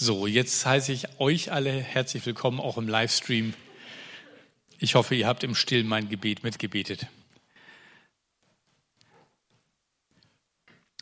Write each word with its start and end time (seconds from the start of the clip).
So, 0.00 0.28
jetzt 0.28 0.64
heiße 0.64 0.92
ich 0.92 1.18
euch 1.18 1.50
alle 1.50 1.72
herzlich 1.72 2.24
willkommen, 2.24 2.60
auch 2.60 2.78
im 2.78 2.86
Livestream. 2.86 3.52
Ich 4.78 4.94
hoffe, 4.94 5.16
ihr 5.16 5.26
habt 5.26 5.42
im 5.42 5.56
Stillen 5.56 5.88
mein 5.88 6.08
Gebet 6.08 6.44
mitgebetet. 6.44 7.08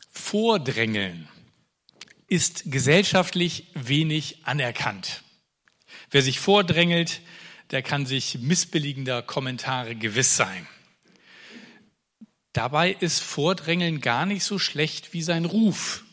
Vordrängeln 0.09 1.29
ist 2.25 2.71
gesellschaftlich 2.71 3.67
wenig 3.75 4.47
anerkannt. 4.47 5.21
Wer 6.09 6.23
sich 6.23 6.39
vordrängelt, 6.39 7.21
der 7.69 7.83
kann 7.83 8.07
sich 8.07 8.39
missbilligender 8.39 9.21
Kommentare 9.21 9.95
gewiss 9.95 10.35
sein. 10.35 10.67
Dabei 12.51 12.93
ist 12.93 13.19
Vordrängeln 13.19 14.01
gar 14.01 14.25
nicht 14.25 14.43
so 14.43 14.57
schlecht 14.57 15.13
wie 15.13 15.21
sein 15.21 15.45
Ruf. 15.45 16.03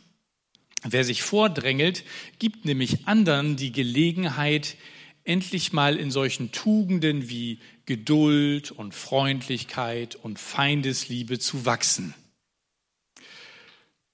Wer 0.85 1.05
sich 1.05 1.23
vordrängelt, 1.23 2.05
gibt 2.39 2.67
nämlich 2.67 3.07
anderen 3.09 3.57
die 3.57 3.73
Gelegenheit, 3.73 4.77
endlich 5.25 5.73
mal 5.73 5.97
in 5.97 6.11
solchen 6.11 6.53
Tugenden 6.53 7.31
wie 7.31 7.59
Geduld 7.87 8.71
und 8.71 8.95
Freundlichkeit 8.95 10.15
und 10.15 10.39
Feindesliebe 10.39 11.39
zu 11.39 11.65
wachsen. 11.65 12.15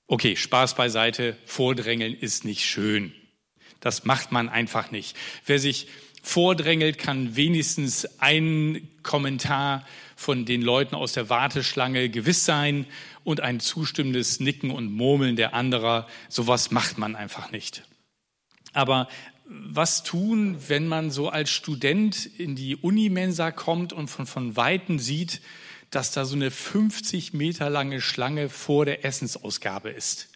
Okay, 0.07 0.37
Spaß 0.37 0.77
beiseite, 0.77 1.37
vordrängeln 1.45 2.15
ist 2.15 2.45
nicht 2.45 2.65
schön. 2.65 3.13
Das 3.81 4.05
macht 4.05 4.31
man 4.31 4.49
einfach 4.49 4.91
nicht. 4.91 5.17
Wer 5.47 5.59
sich 5.59 5.89
vordrängelt, 6.23 6.99
kann 6.99 7.37
wenigstens 7.37 8.21
ein 8.21 8.89
Kommentar 9.03 9.87
von 10.17 10.45
den 10.45 10.63
Leuten 10.63 10.95
aus 10.95 11.13
der 11.13 11.31
Warteschlange 11.31 12.11
gewiss 12.11 12.45
sein 12.45 12.87
und 13.25 13.41
ein 13.41 13.61
zustimmendes 13.61 14.41
Nicken 14.41 14.71
und 14.71 14.93
Murmeln 14.93 15.37
der 15.37 15.55
anderer. 15.55 16.07
Sowas 16.29 16.71
macht 16.71 16.99
man 16.99 17.17
einfach 17.17 17.51
nicht. 17.53 17.85
Aber 18.73 19.09
was 19.47 20.05
tun, 20.05 20.57
wenn 20.69 20.87
man 20.87 21.11
so 21.11 21.29
als 21.29 21.51
Student 21.51 22.27
in 22.39 22.55
die 22.55 22.77
Unimensa 22.77 23.51
kommt 23.51 23.93
und 23.93 24.09
von, 24.09 24.27
von 24.27 24.57
Weitem 24.57 24.99
sieht, 24.99 25.41
dass 25.91 26.13
da 26.13 26.25
so 26.25 26.37
eine 26.37 26.53
50 26.53 27.33
Meter 27.33 27.69
lange 27.69 28.01
Schlange 28.01 28.49
vor 28.49 28.85
der 28.85 29.05
Essensausgabe 29.05 29.91
ist? 29.91 30.29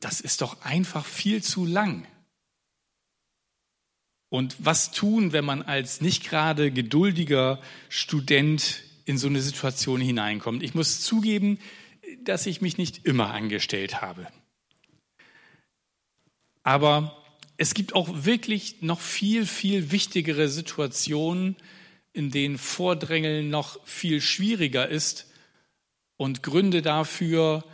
Das 0.00 0.20
ist 0.20 0.42
doch 0.42 0.62
einfach 0.62 1.04
viel 1.04 1.42
zu 1.42 1.64
lang. 1.64 2.06
Und 4.30 4.56
was 4.58 4.90
tun, 4.90 5.32
wenn 5.32 5.44
man 5.44 5.62
als 5.62 6.00
nicht 6.00 6.28
gerade 6.28 6.70
geduldiger 6.70 7.60
Student 7.88 8.82
in 9.04 9.16
so 9.16 9.26
eine 9.26 9.40
Situation 9.40 10.00
hineinkommt? 10.00 10.62
Ich 10.62 10.74
muss 10.74 11.00
zugeben, 11.00 11.58
dass 12.24 12.46
ich 12.46 12.60
mich 12.60 12.76
nicht 12.76 13.06
immer 13.06 13.32
angestellt 13.32 14.02
habe. 14.02 14.26
Aber 16.62 17.24
es 17.56 17.72
gibt 17.72 17.94
auch 17.94 18.08
wirklich 18.24 18.82
noch 18.82 19.00
viel, 19.00 19.46
viel 19.46 19.90
wichtigere 19.90 20.48
Situationen, 20.48 21.56
in 22.12 22.30
denen 22.30 22.58
Vordrängeln 22.58 23.48
noch 23.48 23.84
viel 23.86 24.20
schwieriger 24.20 24.88
ist 24.88 25.26
und 26.16 26.42
Gründe 26.42 26.82
dafür, 26.82 27.64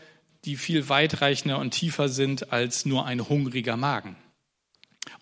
die 0.44 0.56
viel 0.56 0.88
weitreichender 0.88 1.58
und 1.58 1.72
tiefer 1.72 2.08
sind 2.08 2.52
als 2.52 2.86
nur 2.86 3.06
ein 3.06 3.28
hungriger 3.28 3.76
Magen. 3.76 4.16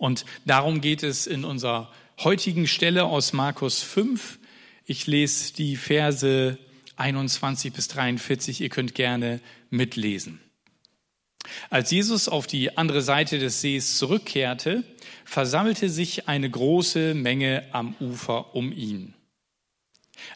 Und 0.03 0.25
darum 0.45 0.81
geht 0.81 1.05
es 1.05 1.29
in 1.29 1.45
unserer 1.45 1.89
heutigen 2.19 2.67
Stelle 2.67 3.05
aus 3.05 3.33
Markus 3.33 3.83
5. 3.83 4.41
Ich 4.85 5.07
lese 5.07 5.55
die 5.55 5.77
Verse 5.77 6.59
21 6.97 7.73
bis 7.73 7.87
43. 7.87 8.63
Ihr 8.63 8.69
könnt 8.69 8.97
gerne 8.97 9.39
mitlesen. 9.71 10.41
Als 11.71 11.93
Jesus 11.93 12.29
auf 12.29 12.49
die 12.49 12.77
andere 12.77 13.01
Seite 13.01 13.39
des 13.39 13.61
Sees 13.61 13.97
zurückkehrte, 13.97 14.83
versammelte 15.25 15.89
sich 15.89 16.27
eine 16.27 16.51
große 16.51 17.15
Menge 17.15 17.63
am 17.71 17.95
Ufer 18.01 18.57
um 18.57 18.73
ihn. 18.73 19.15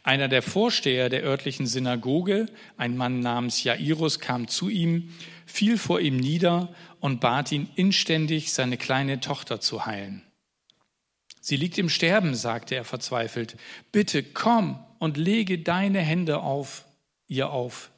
Einer 0.04 0.28
der 0.28 0.42
Vorsteher 0.42 1.08
der 1.08 1.24
örtlichen 1.24 1.66
Synagoge, 1.66 2.46
ein 2.76 2.96
Mann 2.96 3.18
namens 3.18 3.64
Jairus, 3.64 4.20
kam 4.20 4.46
zu 4.46 4.68
ihm, 4.68 5.12
fiel 5.44 5.76
vor 5.76 6.00
ihm 6.00 6.18
nieder 6.18 6.72
und 7.06 7.20
bat 7.20 7.52
ihn 7.52 7.68
inständig, 7.76 8.52
seine 8.52 8.76
kleine 8.76 9.20
Tochter 9.20 9.60
zu 9.60 9.86
heilen. 9.86 10.24
Sie 11.40 11.54
liegt 11.54 11.78
im 11.78 11.88
Sterben, 11.88 12.34
sagte 12.34 12.74
er 12.74 12.82
verzweifelt. 12.82 13.56
Bitte 13.92 14.24
komm 14.24 14.84
und 14.98 15.16
lege 15.16 15.60
deine 15.60 16.00
Hände 16.00 16.40
auf 16.40 16.84
ihr 17.28 17.50
auf. 17.50 17.92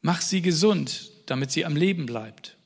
Mach 0.00 0.20
sie 0.20 0.42
gesund, 0.42 1.12
damit 1.26 1.52
sie 1.52 1.64
am 1.64 1.76
Leben 1.76 2.04
bleibt. 2.04 2.56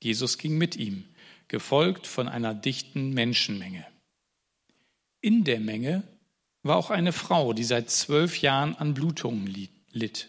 Jesus 0.00 0.38
ging 0.38 0.56
mit 0.56 0.76
ihm, 0.76 1.06
gefolgt 1.48 2.06
von 2.06 2.28
einer 2.28 2.54
dichten 2.54 3.10
Menschenmenge. 3.10 3.84
In 5.20 5.42
der 5.42 5.58
Menge 5.58 6.04
war 6.62 6.76
auch 6.76 6.90
eine 6.90 7.12
Frau, 7.12 7.52
die 7.52 7.64
seit 7.64 7.90
zwölf 7.90 8.40
Jahren 8.42 8.76
an 8.76 8.94
Blutungen 8.94 9.68
litt. 9.90 10.28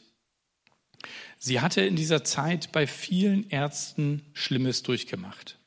Sie 1.42 1.62
hatte 1.62 1.82
in 1.82 1.96
dieser 1.96 2.26
Zeit 2.26 2.74
bei 2.74 2.86
vielen 2.86 3.50
Ärzten 3.50 4.26
Schlimmes 4.34 4.84
durchgemacht. 4.84 5.58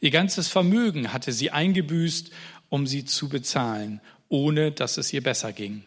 Ihr 0.00 0.10
ganzes 0.10 0.48
Vermögen 0.48 1.12
hatte 1.12 1.32
sie 1.32 1.50
eingebüßt, 1.50 2.30
um 2.68 2.86
sie 2.86 3.06
zu 3.06 3.30
bezahlen, 3.30 4.02
ohne 4.28 4.72
dass 4.72 4.98
es 4.98 5.12
ihr 5.14 5.22
besser 5.22 5.54
ging. 5.54 5.84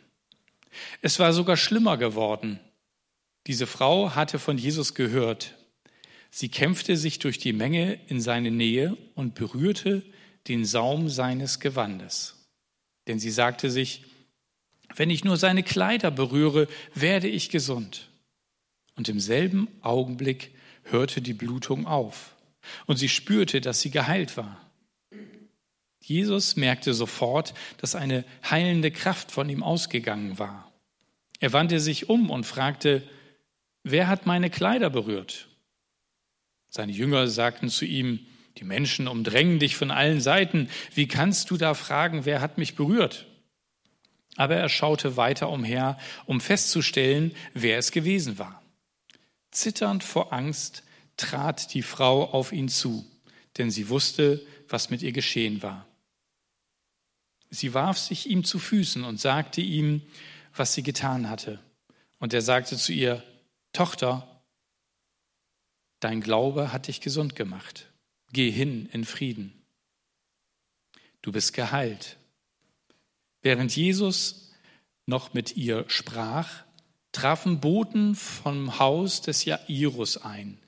Es 1.04 1.20
war 1.20 1.32
sogar 1.32 1.58
schlimmer 1.58 1.98
geworden. 1.98 2.60
Diese 3.46 3.68
Frau 3.68 4.16
hatte 4.16 4.40
von 4.40 4.58
Jesus 4.58 4.96
gehört. 4.96 5.56
Sie 6.32 6.50
kämpfte 6.50 6.98
sich 6.98 7.20
durch 7.20 7.38
die 7.38 7.54
Menge 7.54 8.00
in 8.08 8.22
seine 8.22 8.50
Nähe 8.50 8.98
und 9.14 9.36
berührte 9.36 10.04
den 10.48 10.66
Saum 10.66 11.08
seines 11.08 11.60
Gewandes. 11.60 12.48
Denn 13.08 13.20
sie 13.20 13.32
sagte 13.32 13.70
sich, 13.70 14.06
wenn 14.96 15.12
ich 15.12 15.24
nur 15.24 15.38
seine 15.38 15.62
Kleider 15.62 16.10
berühre, 16.10 16.68
werde 16.96 17.28
ich 17.28 17.50
gesund 17.50 18.09
und 19.00 19.08
im 19.08 19.22
selben 19.22 19.70
Augenblick 19.80 20.52
hörte 20.84 21.22
die 21.22 21.34
Blutung 21.34 21.88
auf 21.88 22.36
und 22.86 22.98
sie 22.98 23.08
spürte, 23.08 23.62
dass 23.62 23.80
sie 23.80 23.92
geheilt 23.92 24.36
war. 24.36 24.60
Jesus 26.02 26.58
merkte 26.58 26.94
sofort, 26.94 27.54
dass 27.78 27.96
eine 27.96 28.26
heilende 28.44 28.92
Kraft 28.92 29.32
von 29.32 29.48
ihm 29.48 29.64
ausgegangen 29.64 30.38
war. 30.38 30.70
Er 31.40 31.54
wandte 31.54 31.80
sich 31.80 32.10
um 32.10 32.30
und 32.30 32.46
fragte, 32.46 33.02
wer 33.84 34.10
hat 34.10 34.26
meine 34.26 34.50
Kleider 34.50 34.90
berührt? 34.90 35.48
Seine 36.68 36.92
Jünger 36.92 37.30
sagten 37.30 37.70
zu 37.70 37.86
ihm, 37.86 38.20
die 38.58 38.66
Menschen 38.66 39.08
umdrängen 39.08 39.60
dich 39.60 39.78
von 39.78 39.92
allen 39.92 40.20
Seiten. 40.20 40.70
Wie 40.94 41.08
kannst 41.08 41.52
du 41.52 41.56
da 41.56 41.74
fragen, 41.74 42.26
wer 42.26 42.42
hat 42.42 42.58
mich 42.58 42.76
berührt? 42.76 43.28
Aber 44.36 44.58
er 44.58 44.68
schaute 44.68 45.16
weiter 45.16 45.50
umher, 45.50 45.98
um 46.26 46.42
festzustellen, 46.42 47.34
wer 47.54 47.78
es 47.78 47.94
gewesen 47.94 48.38
war. 48.38 48.62
Zitternd 49.52 50.04
vor 50.04 50.34
Angst 50.34 50.84
trat 51.18 51.74
die 51.74 51.82
Frau 51.82 52.30
auf 52.32 52.52
ihn 52.52 52.70
zu, 52.70 53.06
denn 53.58 53.72
sie 53.72 53.90
wusste, 53.90 54.46
was 54.68 54.90
mit 54.90 55.02
ihr 55.02 55.12
geschehen 55.12 55.62
war. 55.62 55.86
Sie 57.50 57.74
warf 57.74 57.98
sich 57.98 58.30
ihm 58.30 58.44
zu 58.44 58.60
Füßen 58.60 59.04
und 59.04 59.20
sagte 59.20 59.62
ihm, 59.62 60.02
was 60.56 60.74
sie 60.74 60.84
getan 60.84 61.30
hatte. 61.30 61.60
Und 62.20 62.34
er 62.34 62.42
sagte 62.42 62.78
zu 62.78 62.94
ihr, 62.94 63.24
Tochter, 63.74 64.44
dein 66.00 66.22
Glaube 66.22 66.72
hat 66.72 66.88
dich 66.88 67.02
gesund 67.02 67.36
gemacht. 67.36 67.92
Geh 68.32 68.52
hin 68.52 68.88
in 68.92 69.06
Frieden. 69.06 69.54
Du 71.22 71.32
bist 71.32 71.54
geheilt. 71.54 72.18
Während 73.42 73.76
Jesus 73.76 74.52
noch 75.06 75.34
mit 75.34 75.58
ihr 75.58 75.86
sprach, 75.88 76.64
trafen 77.12 77.60
Boten 77.60 78.16
vom 78.16 78.80
Haus 78.80 79.22
des 79.22 79.46
Jairus 79.46 80.18
ein 80.18 80.60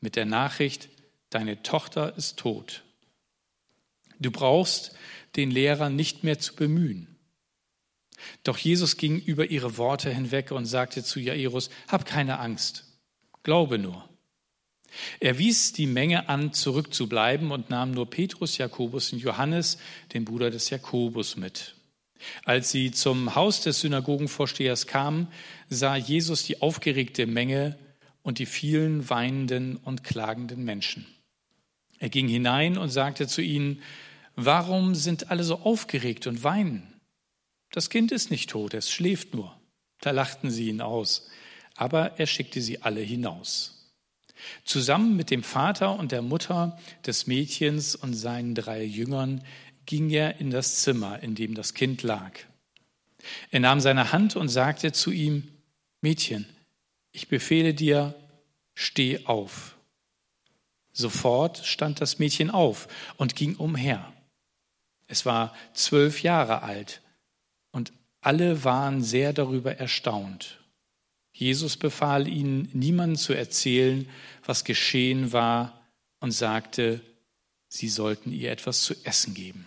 mit 0.00 0.16
der 0.16 0.24
Nachricht, 0.24 0.88
deine 1.30 1.62
Tochter 1.62 2.16
ist 2.16 2.38
tot. 2.38 2.82
Du 4.18 4.30
brauchst 4.30 4.92
den 5.36 5.50
Lehrer 5.50 5.90
nicht 5.90 6.24
mehr 6.24 6.38
zu 6.38 6.54
bemühen. 6.54 7.06
Doch 8.44 8.58
Jesus 8.58 8.96
ging 8.96 9.18
über 9.18 9.50
ihre 9.50 9.78
Worte 9.78 10.12
hinweg 10.12 10.50
und 10.50 10.66
sagte 10.66 11.02
zu 11.02 11.20
Jairus, 11.20 11.70
hab 11.88 12.04
keine 12.04 12.38
Angst, 12.38 12.84
glaube 13.42 13.78
nur. 13.78 14.08
Er 15.20 15.38
wies 15.38 15.72
die 15.72 15.86
Menge 15.86 16.28
an, 16.28 16.52
zurückzubleiben 16.52 17.52
und 17.52 17.70
nahm 17.70 17.92
nur 17.92 18.10
Petrus, 18.10 18.58
Jakobus 18.58 19.12
und 19.12 19.20
Johannes, 19.20 19.78
den 20.12 20.24
Bruder 20.24 20.50
des 20.50 20.68
Jakobus, 20.68 21.36
mit. 21.36 21.76
Als 22.44 22.70
sie 22.70 22.90
zum 22.90 23.34
Haus 23.34 23.62
des 23.62 23.80
Synagogenvorstehers 23.80 24.86
kamen, 24.86 25.28
sah 25.68 25.96
Jesus 25.96 26.44
die 26.44 26.62
aufgeregte 26.62 27.26
Menge 27.26 27.78
und 28.22 28.38
die 28.38 28.46
vielen 28.46 29.08
weinenden 29.08 29.76
und 29.76 30.04
klagenden 30.04 30.64
Menschen. 30.64 31.06
Er 31.98 32.08
ging 32.08 32.28
hinein 32.28 32.78
und 32.78 32.90
sagte 32.90 33.26
zu 33.26 33.42
ihnen, 33.42 33.82
warum 34.36 34.94
sind 34.94 35.30
alle 35.30 35.44
so 35.44 35.60
aufgeregt 35.60 36.26
und 36.26 36.42
weinen? 36.42 37.00
Das 37.72 37.90
Kind 37.90 38.10
ist 38.10 38.30
nicht 38.30 38.50
tot, 38.50 38.74
es 38.74 38.90
schläft 38.90 39.34
nur. 39.34 39.54
Da 40.00 40.10
lachten 40.10 40.50
sie 40.50 40.68
ihn 40.68 40.80
aus, 40.80 41.28
aber 41.76 42.18
er 42.18 42.26
schickte 42.26 42.60
sie 42.60 42.82
alle 42.82 43.00
hinaus. 43.00 43.92
Zusammen 44.64 45.16
mit 45.16 45.30
dem 45.30 45.42
Vater 45.42 45.98
und 45.98 46.12
der 46.12 46.22
Mutter 46.22 46.78
des 47.06 47.26
Mädchens 47.26 47.94
und 47.94 48.14
seinen 48.14 48.54
drei 48.54 48.82
Jüngern 48.82 49.44
ging 49.90 50.08
er 50.10 50.38
in 50.38 50.50
das 50.50 50.76
Zimmer, 50.76 51.20
in 51.20 51.34
dem 51.34 51.56
das 51.56 51.74
Kind 51.74 52.04
lag. 52.04 52.38
Er 53.50 53.58
nahm 53.58 53.80
seine 53.80 54.12
Hand 54.12 54.36
und 54.36 54.48
sagte 54.48 54.92
zu 54.92 55.10
ihm, 55.10 55.48
Mädchen, 56.00 56.46
ich 57.10 57.26
befehle 57.26 57.74
dir, 57.74 58.14
steh 58.72 59.26
auf. 59.26 59.76
Sofort 60.92 61.66
stand 61.66 62.00
das 62.00 62.20
Mädchen 62.20 62.50
auf 62.50 62.86
und 63.16 63.34
ging 63.34 63.56
umher. 63.56 64.12
Es 65.08 65.26
war 65.26 65.56
zwölf 65.74 66.22
Jahre 66.22 66.62
alt 66.62 67.02
und 67.72 67.92
alle 68.20 68.62
waren 68.62 69.02
sehr 69.02 69.32
darüber 69.32 69.76
erstaunt. 69.76 70.60
Jesus 71.32 71.76
befahl 71.76 72.28
ihnen, 72.28 72.70
niemandem 72.72 73.16
zu 73.16 73.32
erzählen, 73.32 74.08
was 74.44 74.62
geschehen 74.62 75.32
war 75.32 75.84
und 76.20 76.30
sagte, 76.30 77.00
sie 77.68 77.88
sollten 77.88 78.30
ihr 78.30 78.52
etwas 78.52 78.82
zu 78.82 78.94
essen 79.04 79.34
geben. 79.34 79.66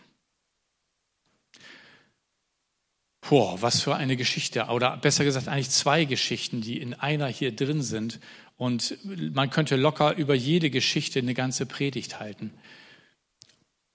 Boah, 3.29 3.61
was 3.61 3.81
für 3.81 3.95
eine 3.95 4.17
Geschichte. 4.17 4.65
Oder 4.65 4.97
besser 4.97 5.23
gesagt, 5.23 5.47
eigentlich 5.47 5.69
zwei 5.69 6.05
Geschichten, 6.05 6.61
die 6.61 6.79
in 6.79 6.93
einer 6.93 7.27
hier 7.27 7.55
drin 7.55 7.81
sind. 7.81 8.19
Und 8.57 8.97
man 9.33 9.49
könnte 9.49 9.75
locker 9.75 10.15
über 10.15 10.35
jede 10.35 10.69
Geschichte 10.69 11.19
eine 11.19 11.33
ganze 11.33 11.65
Predigt 11.65 12.19
halten. 12.19 12.51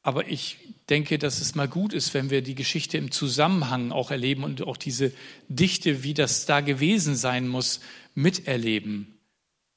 Aber 0.03 0.29
ich 0.29 0.57
denke, 0.89 1.19
dass 1.19 1.41
es 1.41 1.55
mal 1.55 1.69
gut 1.69 1.93
ist, 1.93 2.15
wenn 2.15 2.31
wir 2.31 2.41
die 2.41 2.55
Geschichte 2.55 2.97
im 2.97 3.11
Zusammenhang 3.11 3.93
auch 3.93 4.11
erleben 4.11 4.45
und 4.45 4.63
auch 4.63 4.79
diese 4.79 5.13
Dichte, 5.49 6.03
wie 6.03 6.15
das 6.15 6.47
da 6.47 6.61
gewesen 6.61 7.15
sein 7.15 7.47
muss, 7.47 7.81
miterleben. 8.15 9.19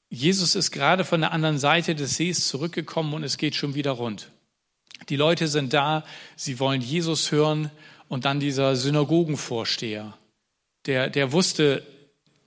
Jesus 0.08 0.54
ist 0.54 0.70
gerade 0.70 1.04
von 1.04 1.20
der 1.20 1.32
anderen 1.32 1.58
Seite 1.58 1.94
des 1.94 2.16
Sees 2.16 2.48
zurückgekommen 2.48 3.12
und 3.12 3.24
es 3.24 3.36
geht 3.36 3.54
schon 3.54 3.74
wieder 3.74 3.92
rund. 3.92 4.30
Die 5.08 5.16
Leute 5.16 5.48
sind 5.48 5.72
da, 5.72 6.04
sie 6.36 6.58
wollen 6.60 6.80
Jesus 6.80 7.32
hören 7.32 7.70
und 8.12 8.26
dann 8.26 8.40
dieser 8.40 8.76
Synagogenvorsteher, 8.76 10.18
der, 10.84 11.08
der 11.08 11.32
wusste, 11.32 11.82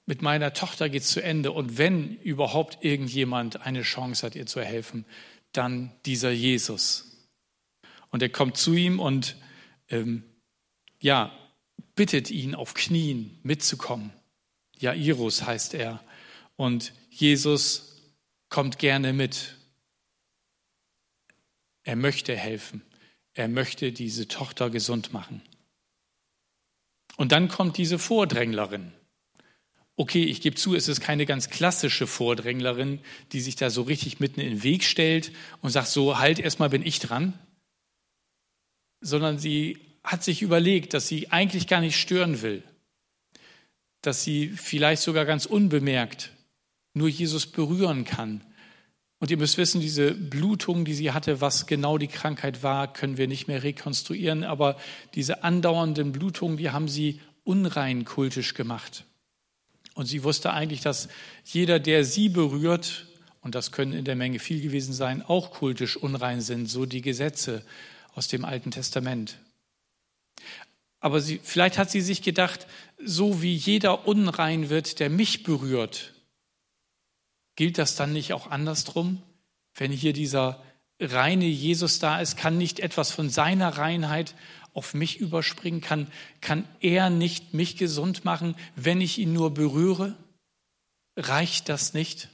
mit 0.06 0.22
meiner 0.22 0.54
Tochter 0.54 0.90
geht 0.90 1.02
es 1.02 1.10
zu 1.10 1.24
Ende 1.24 1.52
und 1.52 1.80
wenn 1.80 2.18
überhaupt 2.18 2.86
irgendjemand 2.86 3.62
eine 3.62 3.82
Chance 3.82 4.24
hat, 4.24 4.36
ihr 4.36 4.46
zu 4.46 4.62
helfen, 4.62 5.06
dann 5.54 5.92
dieser 6.06 6.30
Jesus. 6.30 7.28
Und 8.12 8.22
er 8.22 8.30
kommt 8.30 8.58
zu 8.58 8.76
ihm 8.76 9.00
und 9.00 9.38
ähm, 9.90 10.22
ja, 11.00 11.36
bittet 11.96 12.30
ihn 12.30 12.54
auf 12.54 12.76
Knien 12.76 13.40
mitzukommen. 13.42 14.14
Jairus 14.78 15.48
heißt 15.48 15.74
er. 15.74 16.00
Und 16.58 16.94
Jesus 17.10 18.04
kommt 18.50 18.78
gerne 18.78 19.14
mit. 19.14 19.56
Er 21.82 21.96
möchte 21.96 22.36
helfen. 22.36 22.84
Er 23.34 23.48
möchte 23.48 23.92
diese 23.92 24.28
Tochter 24.28 24.70
gesund 24.70 25.12
machen. 25.12 25.42
Und 27.18 27.32
dann 27.32 27.48
kommt 27.48 27.78
diese 27.78 28.00
Vordränglerin. 28.00 28.92
Okay, 29.98 30.24
ich 30.24 30.42
gebe 30.42 30.58
zu, 30.58 30.76
es 30.76 30.90
ist 30.90 31.00
keine 31.00 31.26
ganz 31.26 31.50
klassische 31.50 32.06
Vordränglerin, 32.06 33.00
die 33.32 33.40
sich 33.40 33.56
da 33.56 33.70
so 33.70 33.84
richtig 33.84 34.20
mitten 34.20 34.42
in 34.42 34.50
den 34.50 34.64
Weg 34.64 34.84
stellt 34.84 35.32
und 35.62 35.70
sagt, 35.70 35.88
so, 35.88 36.20
halt, 36.20 36.40
erstmal 36.40 36.70
bin 36.70 36.86
ich 36.86 37.00
dran, 37.00 37.34
sondern 39.00 39.40
sie 39.40 39.78
hat 40.04 40.24
sich 40.24 40.42
überlegt, 40.42 40.94
dass 40.94 41.08
sie 41.08 41.32
eigentlich 41.32 41.68
gar 41.68 41.80
nicht 41.80 41.98
stören 41.98 42.42
will, 42.42 42.62
dass 44.02 44.24
sie 44.24 44.50
vielleicht 44.50 45.02
sogar 45.02 45.26
ganz 45.26 45.46
unbemerkt 45.46 46.32
nur 46.94 47.08
Jesus 47.08 47.46
berühren 47.46 48.06
kann. 48.06 48.42
Und 49.26 49.32
ihr 49.32 49.38
müsst 49.38 49.58
wissen, 49.58 49.82
diese 49.82 50.12
Blutung, 50.12 50.86
die 50.86 50.94
sie 50.94 51.12
hatte, 51.12 51.42
was 51.42 51.66
genau 51.66 51.98
die 51.98 52.06
Krankheit 52.06 52.62
war, 52.62 52.94
können 52.94 53.18
wir 53.18 53.28
nicht 53.28 53.48
mehr 53.48 53.64
rekonstruieren, 53.64 54.44
aber 54.44 54.78
diese 55.16 55.44
andauernden 55.44 56.12
Blutungen, 56.12 56.58
die 56.58 56.70
haben 56.70 56.88
sie 56.88 57.20
unrein 57.44 58.06
kultisch 58.06 58.54
gemacht. 58.54 59.04
Und 59.96 60.06
sie 60.06 60.24
wusste 60.24 60.54
eigentlich, 60.54 60.82
dass 60.82 61.08
jeder, 61.44 61.80
der 61.80 62.06
sie 62.06 62.30
berührt, 62.30 63.08
und 63.42 63.56
das 63.56 63.72
können 63.72 63.94
in 63.94 64.06
der 64.06 64.16
Menge 64.16 64.38
viel 64.38 64.62
gewesen 64.62 64.94
sein, 64.94 65.24
auch 65.24 65.50
kultisch 65.50 65.98
unrein 65.98 66.40
sind, 66.40 66.70
so 66.70 66.86
die 66.86 67.02
Gesetze 67.02 67.64
aus 68.14 68.28
dem 68.28 68.46
Alten 68.46 68.70
Testament. 68.70 69.40
Aber 71.00 71.20
sie, 71.20 71.40
vielleicht 71.42 71.80
hat 71.80 71.90
sie 71.90 72.02
sich 72.02 72.22
gedacht, 72.22 72.68
so 73.04 73.42
wie 73.42 73.56
jeder 73.56 74.08
unrein 74.08 74.70
wird, 74.70 75.00
der 75.00 75.10
mich 75.10 75.42
berührt, 75.42 76.14
gilt 77.56 77.78
das 77.78 77.96
dann 77.96 78.14
nicht 78.14 78.34
auch 78.34 78.50
andersrum? 78.50 79.22
Wenn 79.74 79.92
hier 79.92 80.14
dieser 80.14 80.64
reine 81.00 81.46
Jesus 81.46 82.00
da 82.00 82.20
ist, 82.20 82.38
kann 82.38 82.58
nicht 82.58 82.80
etwas 82.80 83.12
von 83.12 83.30
seiner 83.30 83.78
Reinheit 83.78 84.36
auf 84.74 84.94
mich 84.94 85.18
überspringen? 85.18 85.82
Kann, 85.82 86.08
kann 86.42 86.68
er 86.80 87.10
nicht 87.10 87.54
mich 87.54 87.78
gesund 87.78 88.26
machen, 88.26 88.56
wenn 88.76 89.02
ich 89.02 89.18
ihn 89.18 89.34
nur 89.34 89.54
berühre? 89.54 90.16
Reicht 91.18 91.70
das 91.70 91.94
nicht? 91.94 92.30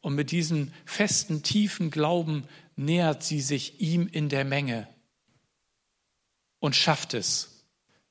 Und 0.00 0.14
mit 0.14 0.30
diesem 0.30 0.72
festen, 0.84 1.42
tiefen 1.42 1.90
Glauben 1.90 2.44
nähert 2.76 3.22
sie 3.22 3.40
sich 3.40 3.80
ihm 3.80 4.08
in 4.08 4.28
der 4.28 4.44
Menge 4.44 4.88
und 6.58 6.76
schafft 6.76 7.14
es, 7.14 7.66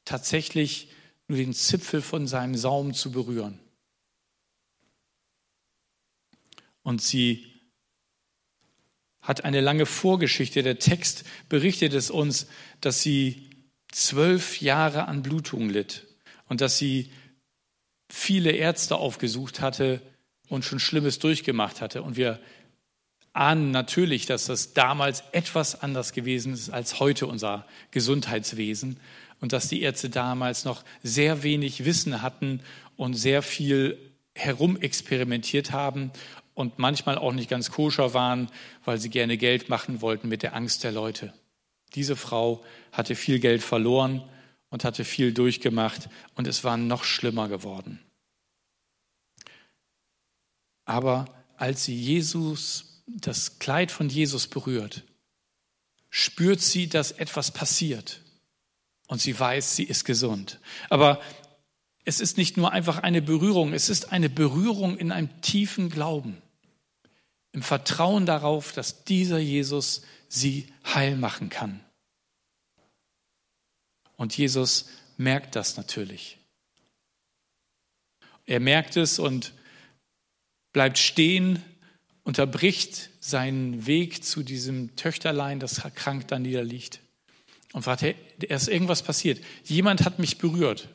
tatsächlich 0.05 0.89
nur 1.27 1.37
den 1.37 1.53
Zipfel 1.53 2.01
von 2.01 2.27
seinem 2.27 2.55
Saum 2.55 2.93
zu 2.93 3.11
berühren. 3.11 3.59
Und 6.89 7.03
sie 7.03 7.45
hat 9.21 9.45
eine 9.45 9.61
lange 9.61 9.85
Vorgeschichte. 9.85 10.63
Der 10.63 10.79
Text 10.79 11.23
berichtet 11.47 11.93
es 11.93 12.09
uns, 12.09 12.47
dass 12.81 13.03
sie 13.03 13.51
zwölf 13.91 14.59
Jahre 14.59 15.07
an 15.07 15.21
Blutung 15.21 15.69
litt 15.69 16.07
und 16.47 16.61
dass 16.61 16.79
sie 16.79 17.11
viele 18.11 18.53
Ärzte 18.53 18.95
aufgesucht 18.95 19.61
hatte 19.61 20.01
und 20.47 20.65
schon 20.65 20.79
Schlimmes 20.79 21.19
durchgemacht 21.19 21.79
hatte. 21.79 22.01
Und 22.01 22.17
wir 22.17 22.39
ahnen 23.33 23.69
natürlich, 23.69 24.25
dass 24.25 24.45
das 24.45 24.73
damals 24.73 25.23
etwas 25.31 25.83
anders 25.83 26.11
gewesen 26.11 26.53
ist 26.53 26.71
als 26.71 26.99
heute 26.99 27.27
unser 27.27 27.67
Gesundheitswesen 27.91 28.99
und 29.41 29.53
dass 29.53 29.67
die 29.67 29.83
Ärzte 29.83 30.09
damals 30.09 30.65
noch 30.65 30.83
sehr 31.03 31.43
wenig 31.43 31.85
Wissen 31.85 32.23
hatten 32.23 32.61
und 32.97 33.13
sehr 33.13 33.43
viel 33.43 33.95
herumexperimentiert 34.33 35.71
haben 35.71 36.11
und 36.59 36.77
manchmal 36.77 37.17
auch 37.17 37.31
nicht 37.31 37.49
ganz 37.49 37.71
koscher 37.71 38.13
waren, 38.13 38.51
weil 38.83 38.99
sie 38.99 39.09
gerne 39.09 39.37
Geld 39.37 39.69
machen 39.69 40.01
wollten 40.01 40.27
mit 40.27 40.43
der 40.43 40.55
Angst 40.55 40.83
der 40.83 40.91
Leute. 40.91 41.33
Diese 41.95 42.17
Frau 42.17 42.61
hatte 42.91 43.15
viel 43.15 43.39
Geld 43.39 43.63
verloren 43.63 44.27
und 44.69 44.83
hatte 44.83 45.05
viel 45.05 45.33
durchgemacht 45.33 46.09
und 46.35 46.47
es 46.47 46.65
war 46.65 46.75
noch 46.75 47.05
schlimmer 47.05 47.47
geworden. 47.47 48.01
Aber 50.83 51.33
als 51.55 51.85
sie 51.85 51.95
Jesus 51.95 53.05
das 53.07 53.59
Kleid 53.59 53.89
von 53.89 54.09
Jesus 54.09 54.47
berührt, 54.47 55.03
spürt 56.09 56.59
sie, 56.59 56.89
dass 56.89 57.13
etwas 57.13 57.51
passiert. 57.51 58.19
Und 59.07 59.21
sie 59.21 59.39
weiß, 59.39 59.77
sie 59.77 59.85
ist 59.85 60.03
gesund. 60.03 60.59
Aber 60.89 61.21
es 62.03 62.19
ist 62.19 62.35
nicht 62.35 62.57
nur 62.57 62.73
einfach 62.73 62.97
eine 62.97 63.21
Berührung, 63.21 63.71
es 63.71 63.87
ist 63.87 64.11
eine 64.11 64.29
Berührung 64.29 64.97
in 64.97 65.13
einem 65.13 65.41
tiefen 65.41 65.89
Glauben. 65.89 66.41
Im 67.51 67.61
Vertrauen 67.61 68.25
darauf, 68.25 68.71
dass 68.71 69.03
dieser 69.03 69.39
Jesus 69.39 70.03
sie 70.27 70.67
heil 70.85 71.15
machen 71.15 71.49
kann. 71.49 71.83
Und 74.15 74.37
Jesus 74.37 74.89
merkt 75.17 75.55
das 75.55 75.77
natürlich. 75.77 76.37
Er 78.45 78.59
merkt 78.59 78.97
es 78.97 79.19
und 79.19 79.53
bleibt 80.73 80.97
stehen 80.97 81.63
unterbricht 82.23 83.09
seinen 83.19 83.87
Weg 83.87 84.23
zu 84.23 84.43
diesem 84.43 84.95
Töchterlein, 84.95 85.59
das 85.59 85.81
krank 85.95 86.27
da 86.27 86.37
niederliegt 86.37 86.99
und 87.73 87.83
fragt, 87.83 88.01
hey, 88.01 88.15
ist 88.39 88.67
irgendwas 88.67 89.03
passiert. 89.03 89.43
Jemand 89.63 90.05
hat 90.05 90.19
mich 90.19 90.37
berührt. 90.37 90.89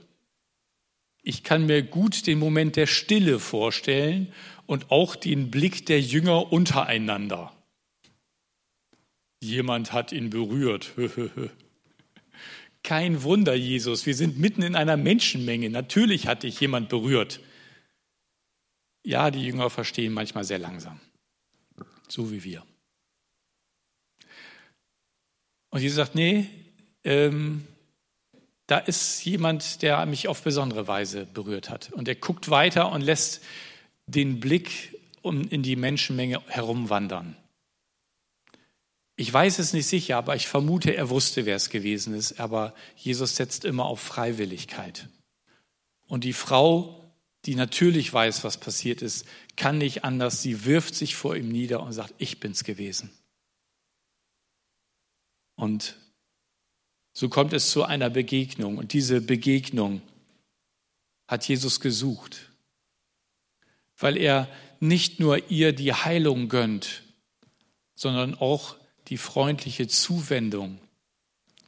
Ich 1.23 1.43
kann 1.43 1.67
mir 1.67 1.83
gut 1.83 2.27
den 2.27 2.39
Moment 2.39 2.77
der 2.77 2.87
Stille 2.87 3.39
vorstellen 3.39 4.33
und 4.67 4.91
auch 4.91 5.17
den 5.17 5.51
Blick 5.51 5.87
der 5.87 6.01
Jünger 6.01 6.53
untereinander. 6.53 7.53
Jemand 9.41 9.93
hat 9.93 10.13
ihn 10.13 10.31
berührt. 10.31 10.93
Kein 12.83 13.23
Wunder, 13.23 13.55
Jesus. 13.55 14.07
Wir 14.07 14.15
sind 14.15 14.39
mitten 14.39 14.63
in 14.63 14.77
einer 14.77 14.97
Menschenmenge. 14.97 15.71
Natürlich 15.71 16.27
hat 16.27 16.43
dich 16.43 16.61
jemand 16.61 16.89
berührt. 16.89 17.41
Ja, 19.05 19.31
die 19.31 19.45
Jünger 19.45 19.71
verstehen 19.71 20.13
manchmal 20.13 20.45
sehr 20.45 20.59
langsam 20.59 21.01
so 22.09 22.31
wie 22.31 22.45
wir. 22.45 22.63
Und 25.71 25.81
Jesus 25.81 25.97
sagt, 25.97 26.15
nee, 26.15 26.49
ähm, 27.03 27.67
da 28.67 28.79
ist 28.79 29.25
jemand, 29.25 29.83
der 29.83 30.07
mich 30.07 30.29
auf 30.29 30.43
besondere 30.43 30.87
Weise 30.87 31.27
berührt 31.27 31.69
hat. 31.69 31.93
Und 31.93 32.09
er 32.09 32.15
guckt 32.15 32.49
weiter 32.49 32.93
und 32.93 33.03
lässt 33.03 33.43
den 34.07 34.41
Blick 34.41 34.99
in 35.23 35.63
die 35.63 35.77
Menschenmenge 35.77 36.43
herumwandern. 36.47 37.37
Ich 39.17 39.33
weiß 39.33 39.59
es 39.61 39.73
nicht 39.73 39.87
sicher, 39.87 40.17
aber 40.17 40.35
ich 40.35 40.49
vermute, 40.49 40.95
er 40.95 41.09
wusste, 41.09 41.47
wer 41.47 41.57
es 41.57 41.71
gewesen 41.71 42.15
ist. 42.15 42.41
Aber 42.41 42.75
Jesus 42.97 43.37
setzt 43.37 43.65
immer 43.65 43.85
auf 43.85 44.01
Freiwilligkeit. 44.01 45.09
Und 46.07 46.25
die 46.25 46.33
Frau, 46.33 47.13
die 47.47 47.55
natürlich 47.55 48.13
weiß, 48.13 48.43
was 48.45 48.59
passiert 48.59 49.03
ist, 49.03 49.25
kann 49.57 49.79
nicht 49.79 50.05
anders. 50.05 50.43
Sie 50.43 50.65
wirft 50.65 50.95
sich 50.95 51.15
vor 51.15 51.37
ihm 51.37 51.49
nieder 51.49 51.83
und 51.83 51.93
sagt, 51.93 52.15
ich 52.19 52.41
bin's 52.41 52.65
gewesen. 52.65 53.11
Und 55.55 55.97
so 57.13 57.29
kommt 57.29 57.53
es 57.53 57.71
zu 57.71 57.85
einer 57.85 58.11
Begegnung. 58.11 58.77
Und 58.79 58.93
diese 58.93 59.21
Begegnung 59.21 60.03
hat 61.29 61.47
Jesus 61.47 61.79
gesucht, 61.79 62.51
weil 64.05 64.19
er 64.19 64.51
nicht 64.81 65.19
nur 65.19 65.51
ihr 65.51 65.73
die 65.73 65.95
Heilung 65.95 66.51
gönnt, 66.51 67.05
sondern 67.95 68.35
auch 68.35 68.77
die 69.09 69.17
freundliche 69.17 69.89
Zuwendung, 69.89 70.79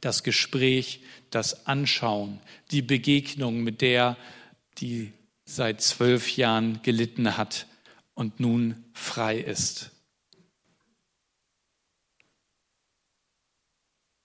das 0.01 0.21
Gespräch, 0.21 1.01
das 1.31 1.65
Anschauen, 1.65 2.39
die 2.69 2.83
Begegnung 2.83 3.63
mit 3.63 3.81
der, 3.81 4.17
die 4.77 5.13
seit 5.45 5.81
zwölf 5.81 6.37
Jahren 6.37 6.79
gelitten 6.83 7.37
hat 7.37 7.65
und 8.13 8.39
nun 8.39 8.85
frei 8.93 9.39
ist. 9.39 9.89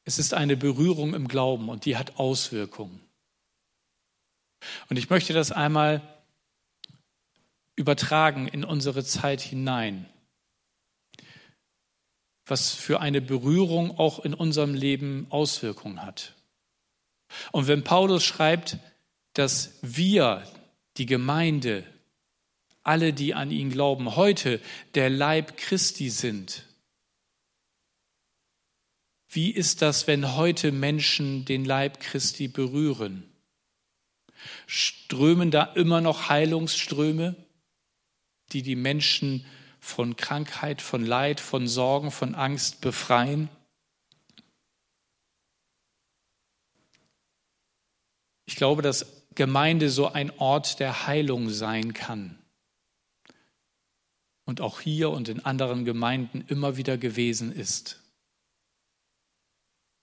Es 0.05 0.19
ist 0.19 0.35
eine 0.35 0.59
Berührung 0.59 1.15
im 1.15 1.29
Glauben 1.29 1.71
und 1.71 1.87
die 1.87 1.97
hat 1.97 2.19
Auswirkungen. 2.19 3.01
Und 4.91 4.99
ich 4.99 5.09
möchte 5.09 5.33
das 5.33 5.51
einmal 5.51 6.12
übertragen 7.77 8.49
in 8.49 8.65
unsere 8.65 9.05
Zeit 9.05 9.41
hinein 9.41 10.07
was 12.47 12.75
für 12.75 13.01
eine 13.01 13.21
Berührung 13.21 13.99
auch 13.99 14.19
in 14.25 14.35
unserem 14.35 14.75
Leben 14.75 15.27
Auswirkungen 15.31 16.03
hat. 16.03 16.35
Und 17.51 17.67
wenn 17.67 17.85
Paulus 17.85 18.25
schreibt, 18.25 18.79
dass 19.33 19.79
wir, 19.81 20.47
die 20.99 21.07
Gemeinde, 21.07 21.85
alle, 22.83 23.13
die 23.13 23.33
an 23.33 23.51
ihn 23.51 23.71
glauben, 23.71 24.17
heute 24.17 24.61
der 24.95 25.09
Leib 25.09 25.57
Christi 25.57 26.11
sind, 26.11 26.67
wie 29.29 29.51
ist 29.51 29.81
das, 29.81 30.07
wenn 30.07 30.37
heute 30.37 30.73
Menschen 30.73 31.47
den 31.47 31.65
Leib 31.65 32.01
Christi 32.01 32.49
berühren? 32.49 33.23
Strömen 34.67 35.51
da 35.51 35.63
immer 35.63 36.03
noch 36.03 36.29
Heilungsströme, 36.29 37.35
die 38.53 38.63
die 38.63 38.77
Menschen 38.77 39.45
von 39.81 40.17
Krankheit, 40.17 40.81
von 40.81 41.05
Leid, 41.05 41.41
von 41.41 41.67
Sorgen, 41.67 42.11
von 42.11 42.35
Angst 42.35 42.81
befreien? 42.81 43.49
Ich 48.45 48.57
glaube, 48.57 48.83
dass 48.83 49.25
Gemeinde 49.35 49.91
so 49.91 50.09
ein 50.09 50.31
Ort 50.39 50.79
der 50.79 51.07
Heilung 51.07 51.49
sein 51.51 51.95
kann. 51.95 52.39
Und 54.45 54.61
auch 54.61 54.81
hier 54.81 55.11
und 55.11 55.29
in 55.29 55.45
anderen 55.45 55.85
Gemeinden 55.85 56.45
immer 56.49 56.77
wieder 56.77 56.99
gewesen 56.99 57.53
ist. 57.53 58.01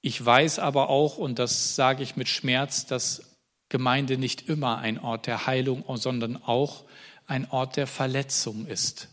Ich 0.02 0.24
weiß 0.24 0.60
aber 0.60 0.90
auch, 0.90 1.18
und 1.18 1.40
das 1.40 1.76
sage 1.76 2.04
ich 2.04 2.16
mit 2.16 2.30
Schmerz, 2.30 2.86
dass 2.86 3.38
Gemeinde 3.68 4.18
nicht 4.18 4.48
immer 4.50 4.80
ein 4.80 4.98
Ort 4.98 5.28
der 5.28 5.46
Heilung, 5.46 5.84
sondern 5.98 6.38
auch 6.38 6.86
ein 7.30 7.50
Ort 7.52 7.78
der 7.78 7.88
Verletzung 7.88 8.66
ist. 8.66 9.08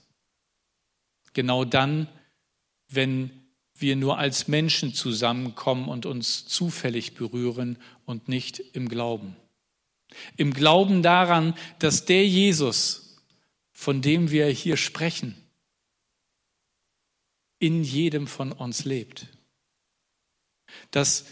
Genau 1.33 1.65
dann, 1.65 2.09
wenn 2.89 3.31
wir 3.75 3.97
nur 3.97 4.19
als 4.19 4.49
Menschen 4.49 4.95
zusammenkommen 4.95 5.89
und 5.89 6.07
uns 6.07 6.47
zufällig 6.47 7.15
berühren 7.15 7.79
und 8.07 8.29
nicht 8.29 8.59
im 8.59 8.89
Glauben. 8.89 9.37
Im 10.37 10.55
Glauben 10.55 11.03
daran, 11.03 11.55
dass 11.79 12.07
der 12.07 12.27
Jesus, 12.27 13.17
von 13.73 14.01
dem 14.01 14.31
wir 14.31 14.47
hier 14.47 14.77
sprechen, 14.77 15.35
in 17.59 17.83
jedem 17.85 18.27
von 18.27 18.53
uns 18.53 18.85
lebt. 18.85 19.27
Dass 20.91 21.27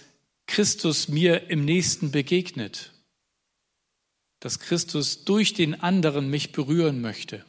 Christus 0.46 1.08
mir 1.08 1.48
im 1.48 1.64
Nächsten 1.64 2.10
begegnet. 2.10 2.93
Dass 4.44 4.58
Christus 4.58 5.24
durch 5.24 5.54
den 5.54 5.80
anderen 5.80 6.28
mich 6.28 6.52
berühren 6.52 7.00
möchte, 7.00 7.46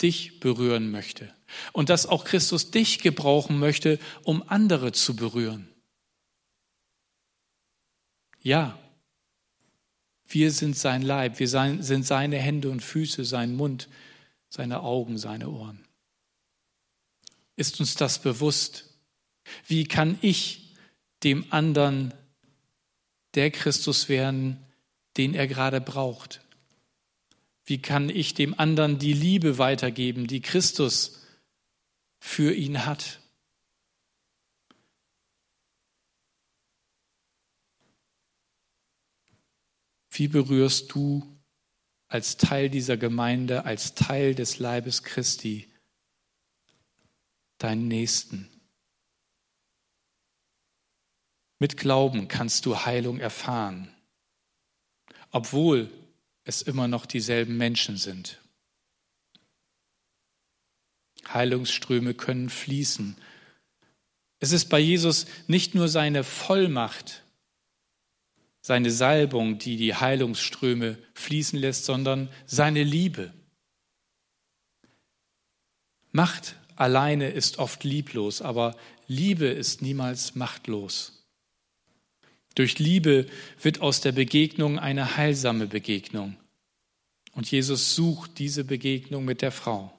dich 0.00 0.40
berühren 0.40 0.90
möchte 0.90 1.30
und 1.74 1.90
dass 1.90 2.06
auch 2.06 2.24
Christus 2.24 2.70
dich 2.70 3.00
gebrauchen 3.00 3.58
möchte, 3.58 3.98
um 4.22 4.42
andere 4.48 4.92
zu 4.92 5.16
berühren. 5.16 5.68
Ja, 8.40 8.78
wir 10.26 10.50
sind 10.50 10.78
sein 10.78 11.02
Leib, 11.02 11.40
wir 11.40 11.48
sind 11.48 12.06
seine 12.06 12.38
Hände 12.38 12.70
und 12.70 12.80
Füße, 12.80 13.26
sein 13.26 13.54
Mund, 13.54 13.90
seine 14.48 14.80
Augen, 14.80 15.18
seine 15.18 15.50
Ohren. 15.50 15.84
Ist 17.54 17.80
uns 17.80 17.96
das 17.96 18.18
bewusst? 18.18 18.94
Wie 19.66 19.84
kann 19.84 20.18
ich 20.22 20.74
dem 21.22 21.52
anderen 21.52 22.14
der 23.34 23.50
Christus 23.50 24.08
werden, 24.08 24.64
den 25.16 25.34
er 25.34 25.46
gerade 25.46 25.80
braucht? 25.80 26.40
Wie 27.64 27.80
kann 27.80 28.10
ich 28.10 28.34
dem 28.34 28.58
anderen 28.58 28.98
die 28.98 29.12
Liebe 29.12 29.58
weitergeben, 29.58 30.26
die 30.26 30.42
Christus 30.42 31.24
für 32.24 32.54
ihn 32.54 32.86
hat. 32.86 33.20
Wie 40.08 40.26
berührst 40.26 40.90
du 40.94 41.38
als 42.08 42.38
Teil 42.38 42.70
dieser 42.70 42.96
Gemeinde, 42.96 43.66
als 43.66 43.94
Teil 43.94 44.34
des 44.34 44.58
Leibes 44.58 45.02
Christi 45.02 45.70
deinen 47.58 47.88
Nächsten? 47.88 48.48
Mit 51.58 51.76
Glauben 51.76 52.26
kannst 52.26 52.64
du 52.64 52.86
Heilung 52.86 53.20
erfahren, 53.20 53.93
obwohl 55.34 55.90
es 56.44 56.62
immer 56.62 56.86
noch 56.86 57.06
dieselben 57.06 57.56
Menschen 57.56 57.96
sind. 57.96 58.40
Heilungsströme 61.26 62.14
können 62.14 62.50
fließen. 62.50 63.16
Es 64.38 64.52
ist 64.52 64.66
bei 64.66 64.78
Jesus 64.78 65.26
nicht 65.48 65.74
nur 65.74 65.88
seine 65.88 66.22
Vollmacht, 66.22 67.24
seine 68.60 68.92
Salbung, 68.92 69.58
die 69.58 69.76
die 69.76 69.96
Heilungsströme 69.96 70.98
fließen 71.14 71.58
lässt, 71.58 71.84
sondern 71.84 72.28
seine 72.46 72.84
Liebe. 72.84 73.34
Macht 76.12 76.54
alleine 76.76 77.30
ist 77.30 77.58
oft 77.58 77.82
lieblos, 77.82 78.40
aber 78.40 78.76
Liebe 79.08 79.46
ist 79.46 79.82
niemals 79.82 80.36
machtlos. 80.36 81.13
Durch 82.54 82.78
Liebe 82.78 83.26
wird 83.60 83.80
aus 83.80 84.00
der 84.00 84.12
Begegnung 84.12 84.78
eine 84.78 85.16
heilsame 85.16 85.66
Begegnung. 85.66 86.36
Und 87.32 87.50
Jesus 87.50 87.94
sucht 87.94 88.38
diese 88.38 88.64
Begegnung 88.64 89.24
mit 89.24 89.42
der 89.42 89.50
Frau. 89.50 89.92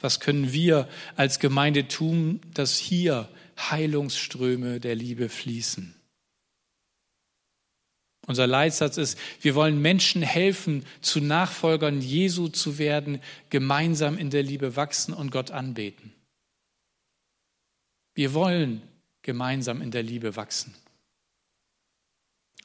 Was 0.00 0.20
können 0.20 0.52
wir 0.52 0.88
als 1.16 1.38
Gemeinde 1.38 1.88
tun, 1.88 2.40
dass 2.54 2.78
hier 2.78 3.28
Heilungsströme 3.58 4.80
der 4.80 4.94
Liebe 4.94 5.28
fließen? 5.28 5.94
Unser 8.26 8.46
Leitsatz 8.46 8.98
ist, 8.98 9.18
wir 9.40 9.54
wollen 9.54 9.80
Menschen 9.80 10.20
helfen, 10.22 10.84
zu 11.00 11.20
Nachfolgern 11.20 12.02
Jesu 12.02 12.48
zu 12.48 12.76
werden, 12.78 13.22
gemeinsam 13.48 14.18
in 14.18 14.30
der 14.30 14.42
Liebe 14.42 14.76
wachsen 14.76 15.14
und 15.14 15.30
Gott 15.30 15.50
anbeten. 15.50 16.12
Wir 18.14 18.34
wollen 18.34 18.82
gemeinsam 19.28 19.82
in 19.82 19.90
der 19.90 20.02
Liebe 20.02 20.36
wachsen. 20.36 20.74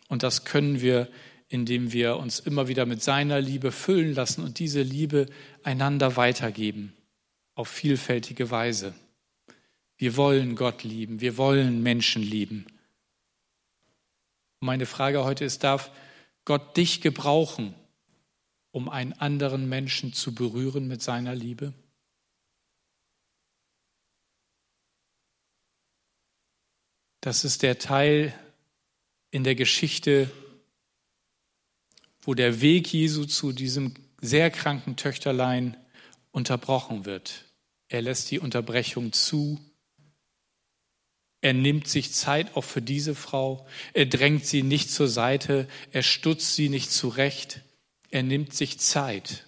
Und 0.08 0.24
das 0.24 0.46
können 0.46 0.80
wir, 0.80 1.10
indem 1.50 1.92
wir 1.92 2.16
uns 2.16 2.40
immer 2.40 2.70
wieder 2.70 2.86
mit 2.86 3.04
seiner 3.04 3.42
Liebe 3.42 3.74
füllen 3.74 4.14
lassen 4.14 4.46
und 4.46 4.60
diese 4.60 4.82
Liebe 4.82 5.26
einander 5.64 6.16
weitergeben 6.16 6.94
auf 7.54 7.68
vielfältige 7.68 8.50
Weise. 8.50 8.94
Wir 9.98 10.16
wollen 10.16 10.56
Gott 10.56 10.86
lieben, 10.86 11.20
wir 11.20 11.36
wollen 11.36 11.84
Menschen 11.84 12.24
lieben. 12.24 12.66
Meine 14.62 14.86
Frage 14.86 15.26
heute 15.26 15.44
ist, 15.44 15.66
darf 15.66 15.92
Gott 16.46 16.78
dich 16.78 17.02
gebrauchen, 17.02 17.76
um 18.72 18.88
einen 18.88 19.12
anderen 19.12 19.68
Menschen 19.68 20.14
zu 20.14 20.34
berühren 20.34 20.88
mit 20.88 21.02
seiner 21.02 21.36
Liebe? 21.36 21.74
Das 27.24 27.46
ist 27.46 27.64
der 27.64 27.80
Teil 27.80 28.38
in 29.32 29.46
der 29.46 29.56
Geschichte, 29.56 30.30
wo 32.22 32.34
der 32.34 32.60
Weg 32.60 32.92
Jesu 32.92 33.24
zu 33.24 33.54
diesem 33.54 33.94
sehr 34.20 34.52
kranken 34.52 34.98
Töchterlein 34.98 35.78
unterbrochen 36.34 37.06
wird. 37.06 37.46
Er 37.88 38.02
lässt 38.02 38.30
die 38.30 38.40
Unterbrechung 38.40 39.14
zu. 39.14 39.58
Er 41.40 41.54
nimmt 41.54 41.88
sich 41.88 42.12
Zeit 42.12 42.58
auch 42.58 42.66
für 42.66 42.82
diese 42.82 43.16
Frau. 43.16 43.66
Er 43.94 44.06
drängt 44.06 44.46
sie 44.46 44.62
nicht 44.62 44.92
zur 44.92 45.08
Seite. 45.08 45.70
Er 45.94 46.04
stutzt 46.04 46.56
sie 46.56 46.68
nicht 46.68 46.92
zurecht. 46.92 47.62
Er 48.10 48.24
nimmt 48.24 48.54
sich 48.54 48.80
Zeit, 48.80 49.48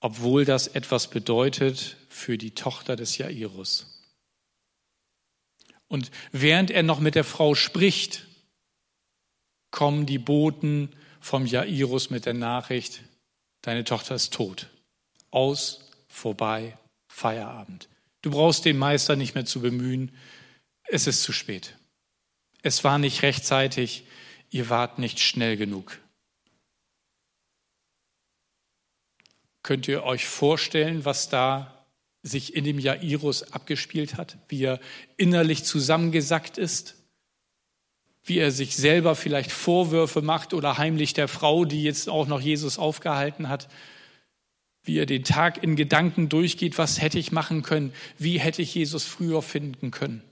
obwohl 0.00 0.44
das 0.44 0.66
etwas 0.66 1.08
bedeutet 1.08 1.96
für 2.10 2.36
die 2.36 2.50
Tochter 2.50 2.94
des 2.94 3.16
Jairus. 3.16 3.97
Und 5.88 6.10
während 6.32 6.70
er 6.70 6.82
noch 6.82 7.00
mit 7.00 7.14
der 7.14 7.24
Frau 7.24 7.54
spricht, 7.54 8.26
kommen 9.70 10.06
die 10.06 10.18
Boten 10.18 10.94
vom 11.20 11.46
Jairus 11.46 12.10
mit 12.10 12.26
der 12.26 12.34
Nachricht, 12.34 13.02
deine 13.62 13.84
Tochter 13.84 14.14
ist 14.14 14.32
tot. 14.32 14.68
Aus, 15.30 15.90
vorbei, 16.08 16.78
Feierabend. 17.08 17.88
Du 18.22 18.30
brauchst 18.30 18.64
den 18.64 18.78
Meister 18.78 19.16
nicht 19.16 19.34
mehr 19.34 19.46
zu 19.46 19.60
bemühen. 19.60 20.14
Es 20.84 21.06
ist 21.06 21.22
zu 21.22 21.32
spät. 21.32 21.74
Es 22.62 22.84
war 22.84 22.98
nicht 22.98 23.22
rechtzeitig. 23.22 24.04
Ihr 24.50 24.68
wart 24.70 24.98
nicht 24.98 25.20
schnell 25.20 25.56
genug. 25.56 25.98
Könnt 29.62 29.86
ihr 29.86 30.04
euch 30.04 30.26
vorstellen, 30.26 31.04
was 31.04 31.28
da 31.28 31.77
sich 32.28 32.54
in 32.54 32.64
dem 32.64 32.78
Jairus 32.78 33.42
abgespielt 33.52 34.16
hat, 34.16 34.38
wie 34.48 34.62
er 34.62 34.80
innerlich 35.16 35.64
zusammengesackt 35.64 36.58
ist, 36.58 36.94
wie 38.22 38.38
er 38.38 38.52
sich 38.52 38.76
selber 38.76 39.16
vielleicht 39.16 39.50
Vorwürfe 39.50 40.22
macht 40.22 40.54
oder 40.54 40.78
heimlich 40.78 41.14
der 41.14 41.28
Frau, 41.28 41.64
die 41.64 41.82
jetzt 41.82 42.08
auch 42.08 42.26
noch 42.26 42.40
Jesus 42.40 42.78
aufgehalten 42.78 43.48
hat, 43.48 43.68
wie 44.84 44.98
er 44.98 45.06
den 45.06 45.24
Tag 45.24 45.62
in 45.62 45.76
Gedanken 45.76 46.28
durchgeht, 46.28 46.78
was 46.78 47.00
hätte 47.00 47.18
ich 47.18 47.32
machen 47.32 47.62
können, 47.62 47.92
wie 48.18 48.38
hätte 48.38 48.62
ich 48.62 48.74
Jesus 48.74 49.04
früher 49.04 49.42
finden 49.42 49.90
können. 49.90 50.22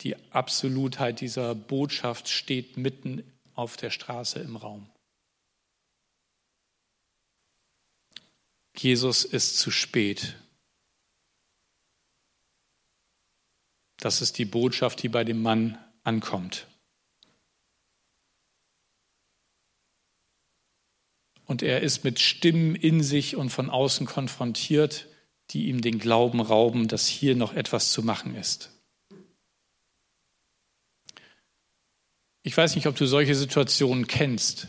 Die 0.00 0.16
Absolutheit 0.30 1.20
dieser 1.20 1.54
Botschaft 1.54 2.28
steht 2.28 2.76
mitten 2.76 3.24
auf 3.54 3.76
der 3.76 3.90
Straße 3.90 4.38
im 4.38 4.56
Raum. 4.56 4.86
Jesus 8.78 9.24
ist 9.24 9.58
zu 9.58 9.70
spät. 9.70 10.36
Das 13.96 14.22
ist 14.22 14.38
die 14.38 14.44
Botschaft, 14.44 15.02
die 15.02 15.08
bei 15.08 15.24
dem 15.24 15.42
Mann 15.42 15.78
ankommt. 16.04 16.66
Und 21.44 21.62
er 21.62 21.80
ist 21.80 22.04
mit 22.04 22.20
Stimmen 22.20 22.74
in 22.76 23.02
sich 23.02 23.34
und 23.34 23.50
von 23.50 23.70
außen 23.70 24.06
konfrontiert, 24.06 25.06
die 25.50 25.68
ihm 25.68 25.80
den 25.80 25.98
Glauben 25.98 26.40
rauben, 26.40 26.88
dass 26.88 27.06
hier 27.06 27.34
noch 27.34 27.54
etwas 27.54 27.90
zu 27.90 28.02
machen 28.02 28.34
ist. 28.34 28.70
Ich 32.42 32.56
weiß 32.56 32.76
nicht, 32.76 32.86
ob 32.86 32.96
du 32.96 33.06
solche 33.06 33.34
Situationen 33.34 34.06
kennst 34.06 34.68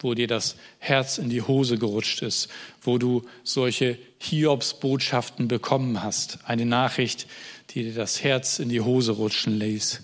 wo 0.00 0.14
dir 0.14 0.26
das 0.26 0.56
Herz 0.78 1.18
in 1.18 1.30
die 1.30 1.42
Hose 1.42 1.78
gerutscht 1.78 2.22
ist, 2.22 2.48
wo 2.82 2.98
du 2.98 3.22
solche 3.42 3.98
Hiobs-Botschaften 4.18 5.48
bekommen 5.48 6.02
hast, 6.02 6.38
eine 6.44 6.66
Nachricht, 6.66 7.26
die 7.70 7.84
dir 7.84 7.94
das 7.94 8.22
Herz 8.22 8.58
in 8.58 8.68
die 8.68 8.80
Hose 8.80 9.12
rutschen 9.12 9.58
ließ. 9.58 10.02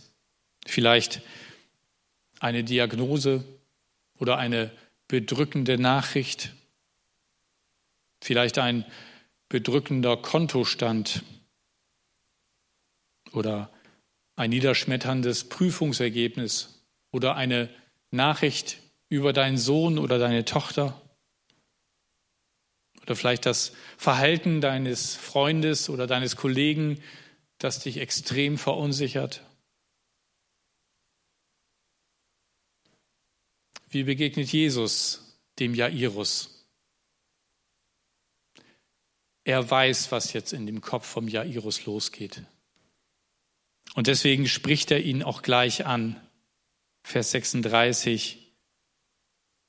Vielleicht 0.66 1.22
eine 2.38 2.64
Diagnose 2.64 3.44
oder 4.18 4.38
eine 4.38 4.70
bedrückende 5.08 5.78
Nachricht, 5.78 6.52
vielleicht 8.22 8.58
ein 8.58 8.84
bedrückender 9.50 10.16
Kontostand. 10.16 11.22
Oder 13.32 13.70
ein 14.36 14.50
niederschmetterndes 14.50 15.44
Prüfungsergebnis. 15.48 16.82
Oder 17.12 17.36
eine 17.36 17.68
Nachricht, 18.10 18.78
über 19.10 19.34
deinen 19.34 19.58
Sohn 19.58 19.98
oder 19.98 20.18
deine 20.18 20.46
Tochter 20.46 20.98
oder 23.02 23.16
vielleicht 23.16 23.44
das 23.44 23.72
Verhalten 23.98 24.60
deines 24.60 25.16
Freundes 25.16 25.90
oder 25.90 26.06
deines 26.06 26.36
Kollegen, 26.36 27.02
das 27.58 27.80
dich 27.80 27.98
extrem 27.98 28.56
verunsichert. 28.56 29.42
Wie 33.88 34.04
begegnet 34.04 34.52
Jesus 34.52 35.36
dem 35.58 35.74
Jairus? 35.74 36.68
Er 39.42 39.68
weiß, 39.68 40.12
was 40.12 40.32
jetzt 40.32 40.52
in 40.52 40.66
dem 40.66 40.80
Kopf 40.80 41.06
vom 41.06 41.26
Jairus 41.26 41.86
losgeht. 41.86 42.44
Und 43.94 44.06
deswegen 44.06 44.46
spricht 44.46 44.92
er 44.92 45.02
ihn 45.02 45.24
auch 45.24 45.42
gleich 45.42 45.84
an. 45.84 46.20
Vers 47.02 47.32
36. 47.32 48.39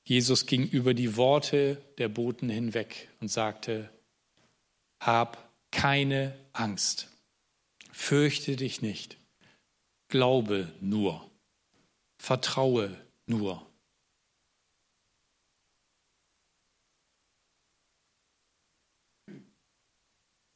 Jesus 0.04 0.46
ging 0.46 0.68
über 0.68 0.94
die 0.94 1.16
Worte 1.16 1.82
der 1.98 2.10
Boten 2.10 2.50
hinweg 2.50 3.10
und 3.20 3.30
sagte, 3.30 3.90
hab 5.00 5.52
keine 5.72 6.38
Angst, 6.54 7.08
fürchte 7.92 8.56
dich 8.56 8.82
nicht, 8.82 9.18
glaube 10.10 10.72
nur, 10.82 11.30
vertraue 12.18 12.96
nur. 13.26 13.66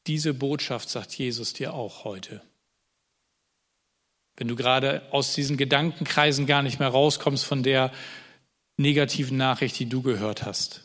Diese 0.06 0.34
Botschaft 0.34 0.88
sagt 0.88 1.18
Jesus 1.18 1.52
dir 1.52 1.74
auch 1.74 2.04
heute. 2.04 2.40
Wenn 4.36 4.48
du 4.48 4.54
gerade 4.54 5.02
aus 5.12 5.34
diesen 5.34 5.56
Gedankenkreisen 5.56 6.46
gar 6.46 6.62
nicht 6.62 6.78
mehr 6.78 6.90
rauskommst, 6.90 7.44
von 7.44 7.62
der 7.62 7.92
negativen 8.76 9.36
Nachricht, 9.36 9.78
die 9.78 9.86
du 9.86 10.02
gehört 10.02 10.44
hast. 10.44 10.82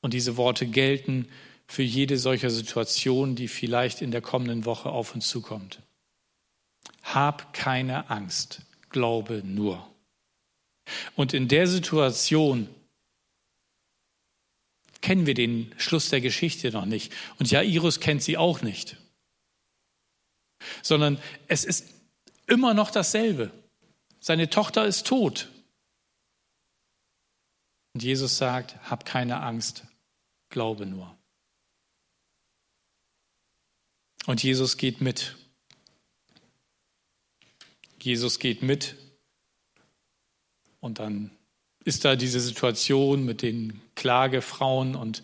Und 0.00 0.14
diese 0.14 0.36
Worte 0.36 0.66
gelten 0.66 1.28
für 1.66 1.82
jede 1.82 2.18
solcher 2.18 2.50
Situation, 2.50 3.36
die 3.36 3.48
vielleicht 3.48 4.02
in 4.02 4.10
der 4.10 4.20
kommenden 4.20 4.64
Woche 4.64 4.90
auf 4.90 5.14
uns 5.14 5.28
zukommt. 5.28 5.80
Hab 7.02 7.54
keine 7.54 8.10
Angst, 8.10 8.62
glaube 8.90 9.42
nur. 9.44 9.88
Und 11.16 11.32
in 11.32 11.48
der 11.48 11.66
Situation 11.66 12.68
kennen 15.00 15.26
wir 15.26 15.34
den 15.34 15.72
Schluss 15.76 16.08
der 16.08 16.20
Geschichte 16.20 16.70
noch 16.70 16.86
nicht. 16.86 17.12
Und 17.38 17.50
Jairus 17.50 18.00
kennt 18.00 18.22
sie 18.22 18.36
auch 18.36 18.62
nicht. 18.62 18.96
Sondern 20.82 21.18
es 21.46 21.64
ist 21.64 21.88
immer 22.46 22.74
noch 22.74 22.90
dasselbe. 22.90 23.50
Seine 24.20 24.48
Tochter 24.48 24.86
ist 24.86 25.06
tot. 25.06 25.50
Und 27.94 28.02
Jesus 28.02 28.36
sagt, 28.36 28.76
hab 28.90 29.04
keine 29.04 29.40
Angst, 29.40 29.84
glaube 30.50 30.84
nur. 30.84 31.16
Und 34.26 34.42
Jesus 34.42 34.76
geht 34.76 35.00
mit. 35.00 35.36
Jesus 38.00 38.40
geht 38.40 38.62
mit. 38.62 38.96
Und 40.80 40.98
dann 40.98 41.30
ist 41.84 42.04
da 42.04 42.16
diese 42.16 42.40
Situation 42.40 43.24
mit 43.24 43.42
den 43.42 43.80
Klagefrauen 43.94 44.96
und 44.96 45.22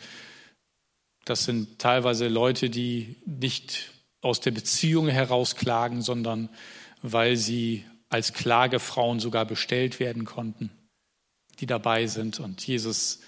das 1.24 1.44
sind 1.44 1.78
teilweise 1.78 2.28
Leute, 2.28 2.70
die 2.70 3.16
nicht 3.26 3.92
aus 4.20 4.40
der 4.40 4.52
Beziehung 4.52 5.08
heraus 5.08 5.56
klagen, 5.56 6.02
sondern 6.02 6.48
weil 7.02 7.36
sie 7.36 7.84
als 8.08 8.32
Klagefrauen 8.32 9.20
sogar 9.20 9.44
bestellt 9.44 10.00
werden 10.00 10.24
konnten 10.24 10.70
die 11.60 11.66
dabei 11.66 12.06
sind. 12.06 12.40
Und 12.40 12.66
Jesus 12.66 13.20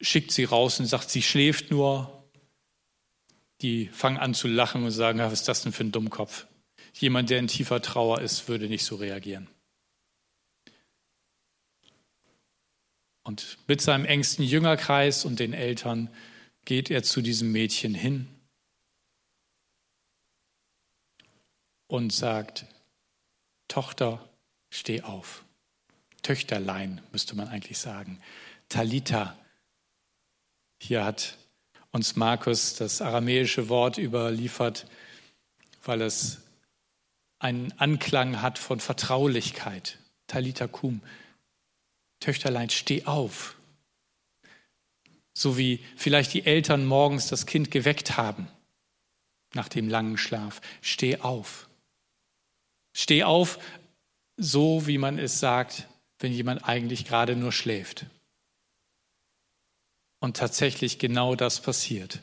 schickt 0.00 0.32
sie 0.32 0.44
raus 0.44 0.80
und 0.80 0.86
sagt, 0.86 1.10
sie 1.10 1.22
schläft 1.22 1.70
nur. 1.70 2.14
Die 3.60 3.86
fangen 3.88 4.18
an 4.18 4.34
zu 4.34 4.48
lachen 4.48 4.84
und 4.84 4.90
sagen, 4.90 5.18
was 5.18 5.32
ist 5.32 5.48
das 5.48 5.62
denn 5.62 5.72
für 5.72 5.84
ein 5.84 5.92
Dummkopf? 5.92 6.46
Jemand, 6.94 7.30
der 7.30 7.38
in 7.38 7.48
tiefer 7.48 7.82
Trauer 7.82 8.20
ist, 8.20 8.48
würde 8.48 8.68
nicht 8.68 8.84
so 8.84 8.96
reagieren. 8.96 9.48
Und 13.24 13.58
mit 13.66 13.80
seinem 13.80 14.04
engsten 14.06 14.44
Jüngerkreis 14.44 15.24
und 15.24 15.38
den 15.38 15.52
Eltern 15.52 16.08
geht 16.64 16.90
er 16.90 17.02
zu 17.02 17.20
diesem 17.20 17.52
Mädchen 17.52 17.94
hin 17.94 18.26
und 21.88 22.12
sagt, 22.12 22.66
Tochter, 23.68 24.28
steh 24.70 25.02
auf. 25.02 25.44
Töchterlein, 26.28 27.00
müsste 27.10 27.34
man 27.36 27.48
eigentlich 27.48 27.78
sagen. 27.78 28.20
Talita. 28.68 29.34
Hier 30.78 31.02
hat 31.02 31.38
uns 31.90 32.16
Markus 32.16 32.74
das 32.74 33.00
aramäische 33.00 33.70
Wort 33.70 33.96
überliefert, 33.96 34.86
weil 35.84 36.02
es 36.02 36.42
einen 37.38 37.72
Anklang 37.78 38.42
hat 38.42 38.58
von 38.58 38.78
Vertraulichkeit. 38.78 39.96
Talita 40.26 40.66
kum. 40.66 41.00
Töchterlein, 42.20 42.68
steh 42.68 43.06
auf. 43.06 43.56
So 45.32 45.56
wie 45.56 45.82
vielleicht 45.96 46.34
die 46.34 46.44
Eltern 46.44 46.84
morgens 46.84 47.28
das 47.28 47.46
Kind 47.46 47.70
geweckt 47.70 48.18
haben 48.18 48.48
nach 49.54 49.70
dem 49.70 49.88
langen 49.88 50.18
Schlaf. 50.18 50.60
Steh 50.82 51.20
auf. 51.20 51.70
Steh 52.92 53.24
auf, 53.24 53.58
so 54.36 54.86
wie 54.86 54.98
man 54.98 55.18
es 55.18 55.40
sagt, 55.40 55.88
wenn 56.18 56.32
jemand 56.32 56.68
eigentlich 56.68 57.04
gerade 57.04 57.36
nur 57.36 57.52
schläft. 57.52 58.06
Und 60.20 60.36
tatsächlich 60.36 60.98
genau 60.98 61.34
das 61.34 61.60
passiert. 61.60 62.20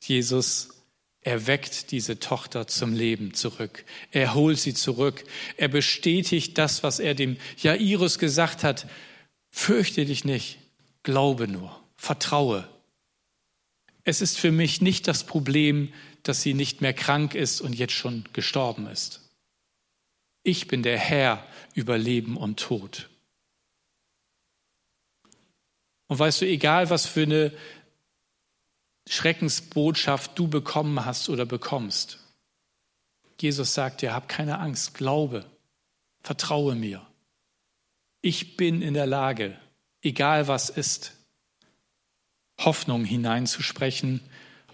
Jesus 0.00 0.70
erweckt 1.22 1.90
diese 1.90 2.18
Tochter 2.18 2.66
zum 2.66 2.94
Leben 2.94 3.34
zurück. 3.34 3.84
Er 4.10 4.34
holt 4.34 4.58
sie 4.58 4.72
zurück. 4.72 5.24
Er 5.56 5.68
bestätigt 5.68 6.56
das, 6.56 6.82
was 6.82 6.98
er 6.98 7.14
dem 7.14 7.36
Jairus 7.58 8.18
gesagt 8.18 8.64
hat. 8.64 8.86
Fürchte 9.50 10.06
dich 10.06 10.24
nicht, 10.24 10.58
glaube 11.02 11.46
nur, 11.46 11.78
vertraue. 11.96 12.66
Es 14.04 14.22
ist 14.22 14.38
für 14.38 14.50
mich 14.50 14.80
nicht 14.80 15.08
das 15.08 15.24
Problem, 15.24 15.92
dass 16.22 16.40
sie 16.40 16.54
nicht 16.54 16.80
mehr 16.80 16.94
krank 16.94 17.34
ist 17.34 17.60
und 17.60 17.74
jetzt 17.74 17.92
schon 17.92 18.24
gestorben 18.32 18.86
ist. 18.86 19.20
Ich 20.42 20.68
bin 20.68 20.82
der 20.82 20.98
Herr 20.98 21.46
über 21.74 21.98
Leben 21.98 22.36
und 22.36 22.58
Tod. 22.60 23.08
Und 26.08 26.18
weißt 26.18 26.40
du, 26.40 26.46
egal 26.46 26.90
was 26.90 27.06
für 27.06 27.22
eine 27.22 27.52
Schreckensbotschaft 29.08 30.38
du 30.38 30.48
bekommen 30.48 31.04
hast 31.04 31.28
oder 31.28 31.46
bekommst, 31.46 32.18
Jesus 33.40 33.74
sagt 33.74 34.02
dir, 34.02 34.12
hab 34.12 34.28
keine 34.28 34.58
Angst, 34.58 34.94
glaube, 34.94 35.46
vertraue 36.22 36.74
mir. 36.74 37.06
Ich 38.22 38.56
bin 38.56 38.82
in 38.82 38.94
der 38.94 39.06
Lage, 39.06 39.58
egal 40.02 40.46
was 40.46 40.68
ist, 40.68 41.14
Hoffnung 42.58 43.04
hineinzusprechen 43.04 44.20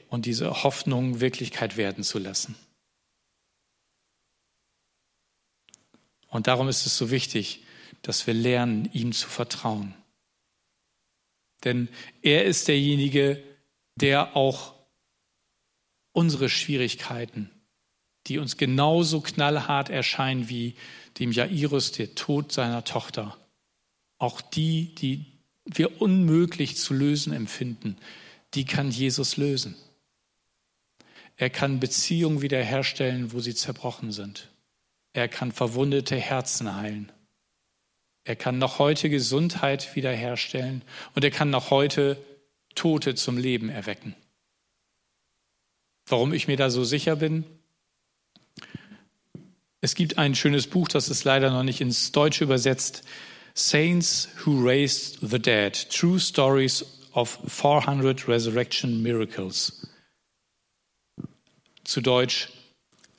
und 0.09 0.27
diese 0.27 0.65
Hoffnung 0.65 1.21
Wirklichkeit 1.21 1.77
werden 1.77 2.03
zu 2.03 2.19
lassen. 2.19 2.57
Und 6.37 6.49
darum 6.49 6.69
ist 6.69 6.85
es 6.85 6.99
so 6.99 7.11
wichtig, 7.11 7.63
dass 8.03 8.27
wir 8.27 8.35
lernen, 8.35 8.91
ihm 8.93 9.13
zu 9.13 9.27
vertrauen. 9.27 9.95
Denn 11.65 11.89
er 12.21 12.45
ist 12.45 12.69
derjenige, 12.69 13.43
der 13.95 14.37
auch 14.37 14.75
unsere 16.13 16.51
Schwierigkeiten, 16.51 17.51
die 18.27 18.37
uns 18.37 18.59
genauso 18.59 19.23
knallhart 19.23 19.89
erscheinen 19.89 20.51
wie 20.51 20.75
dem 21.19 21.33
Jairus 21.33 21.93
der 21.93 22.15
Tod 22.15 22.53
seiner 22.53 22.85
Tochter, 22.85 23.39
auch 24.19 24.43
die, 24.43 24.95
die 24.95 25.25
wir 25.65 26.03
unmöglich 26.03 26.77
zu 26.77 26.93
lösen 26.93 27.33
empfinden, 27.33 27.97
die 28.53 28.67
kann 28.67 28.91
Jesus 28.91 29.39
lösen. 29.39 29.75
Er 31.39 31.49
kann 31.49 31.81
Beziehungen 31.81 32.43
wiederherstellen, 32.43 33.33
wo 33.33 33.41
sie 33.41 33.55
zerbrochen 33.55 34.13
sind. 34.13 34.51
Er 35.17 35.29
kann 35.29 35.51
verwundete 35.51 36.15
Herzen 36.15 36.77
heilen. 36.77 37.11
Er 38.25 38.37
kann 38.37 38.59
noch 38.59 38.79
heute 38.79 39.09
Gesundheit 39.09 39.97
wiederherstellen 39.97 40.83
und 41.15 41.25
er 41.25 41.31
kann 41.31 41.49
noch 41.49 41.71
heute 41.71 42.23
Tote 42.75 43.15
zum 43.15 43.39
Leben 43.39 43.71
erwecken. 43.71 44.15
Warum 46.05 46.35
ich 46.35 46.49
mir 46.49 46.59
da 46.59 46.69
so 46.69 46.85
sicher 46.85 47.17
bin? 47.17 47.47
Es 49.81 49.95
gibt 49.95 50.19
ein 50.19 50.35
schönes 50.35 50.67
Buch, 50.67 50.87
das 50.87 51.09
ist 51.09 51.25
leider 51.25 51.51
noch 51.51 51.63
nicht 51.63 51.81
ins 51.81 52.13
Deutsche 52.13 52.45
übersetzt. 52.45 53.03
Saints 53.55 54.29
Who 54.45 54.59
Raised 54.63 55.21
the 55.23 55.39
Dead, 55.39 55.73
True 55.89 56.21
Stories 56.21 56.85
of 57.15 57.39
400 57.49 58.29
Resurrection 58.29 59.03
Miracles. 59.03 59.89
Zu 61.85 62.03
Deutsch, 62.03 62.51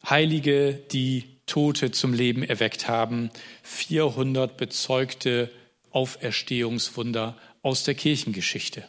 Heilige, 0.07 0.75
die 0.91 1.36
Tote 1.47 1.91
zum 1.91 2.13
Leben 2.13 2.43
erweckt 2.43 2.87
haben, 2.87 3.31
400 3.63 4.55
bezeugte 4.57 5.49
Auferstehungswunder 5.91 7.35
aus 7.63 7.83
der 7.83 7.95
Kirchengeschichte. 7.95 8.83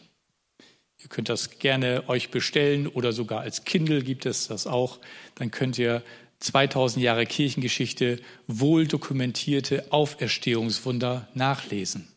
Ihr 1.01 1.07
könnt 1.07 1.29
das 1.29 1.59
gerne 1.59 2.03
euch 2.07 2.29
bestellen 2.29 2.87
oder 2.87 3.13
sogar 3.13 3.41
als 3.41 3.63
Kindle 3.63 4.03
gibt 4.03 4.25
es 4.25 4.47
das 4.47 4.67
auch. 4.67 4.99
Dann 5.35 5.49
könnt 5.49 5.77
ihr 5.77 6.03
2000 6.39 7.03
Jahre 7.03 7.25
Kirchengeschichte 7.25 8.19
wohl 8.47 8.85
dokumentierte 8.85 9.91
Auferstehungswunder 9.91 11.27
nachlesen. 11.33 12.07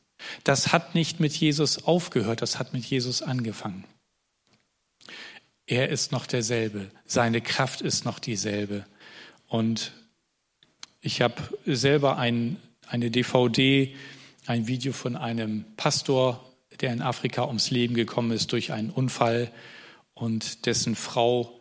Das 0.45 0.73
hat 0.73 0.95
nicht 0.95 1.21
mit 1.21 1.33
Jesus 1.33 1.85
aufgehört, 1.85 2.43
das 2.43 2.59
hat 2.59 2.73
mit 2.73 2.85
Jesus 2.85 3.23
angefangen. 3.23 3.85
Er 5.67 5.89
ist 5.89 6.13
noch 6.13 6.27
derselbe, 6.27 6.91
seine 7.07 7.41
Kraft 7.41 7.81
ist 7.81 8.05
noch 8.05 8.19
dieselbe. 8.19 8.85
Und 9.49 9.93
ich 11.03 11.21
habe 11.21 11.35
selber 11.67 12.17
ein, 12.17 12.57
eine 12.87 13.11
DVD, 13.11 13.95
ein 14.47 14.69
Video 14.69 14.93
von 14.93 15.17
einem 15.17 15.65
Pastor, 15.77 16.49
der 16.81 16.93
in 16.93 17.03
Afrika 17.03 17.45
ums 17.45 17.71
Leben 17.71 17.95
gekommen 17.95 18.31
ist 18.31 18.53
durch 18.53 18.73
einen 18.73 18.91
Unfall 18.91 19.51
und 20.15 20.65
dessen 20.65 20.95
Frau 20.95 21.59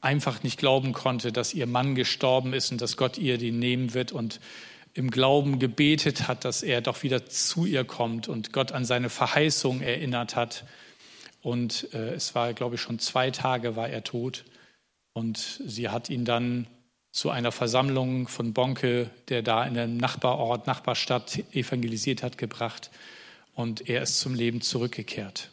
einfach 0.00 0.42
nicht 0.44 0.58
glauben 0.58 0.92
konnte, 0.92 1.32
dass 1.32 1.52
ihr 1.52 1.66
Mann 1.66 1.94
gestorben 1.96 2.54
ist 2.54 2.70
und 2.70 2.80
dass 2.80 2.96
Gott 2.96 3.18
ihr 3.18 3.36
den 3.36 3.58
nehmen 3.58 3.94
wird 3.94 4.12
und 4.12 4.40
im 4.94 5.10
Glauben 5.10 5.58
gebetet 5.58 6.28
hat, 6.28 6.44
dass 6.44 6.62
er 6.62 6.80
doch 6.80 7.02
wieder 7.02 7.26
zu 7.26 7.66
ihr 7.66 7.84
kommt 7.84 8.28
und 8.28 8.52
Gott 8.52 8.72
an 8.72 8.84
seine 8.84 9.10
Verheißung 9.10 9.82
erinnert 9.82 10.36
hat. 10.36 10.64
Und 11.42 11.92
äh, 11.94 12.14
es 12.14 12.34
war, 12.34 12.54
glaube 12.54 12.76
ich, 12.76 12.80
schon 12.80 12.98
zwei 12.98 13.30
Tage 13.30 13.76
war 13.76 13.88
er 13.88 14.02
tot. 14.02 14.44
Und 15.12 15.60
sie 15.64 15.88
hat 15.88 16.10
ihn 16.10 16.24
dann 16.24 16.66
zu 17.12 17.30
einer 17.30 17.52
Versammlung 17.52 18.28
von 18.28 18.52
Bonke, 18.52 19.10
der 19.28 19.42
da 19.42 19.64
in 19.64 19.76
einem 19.78 19.96
Nachbarort, 19.96 20.66
Nachbarstadt 20.66 21.42
evangelisiert 21.52 22.22
hat, 22.22 22.38
gebracht. 22.38 22.90
Und 23.54 23.88
er 23.88 24.02
ist 24.02 24.20
zum 24.20 24.34
Leben 24.34 24.60
zurückgekehrt. 24.60 25.50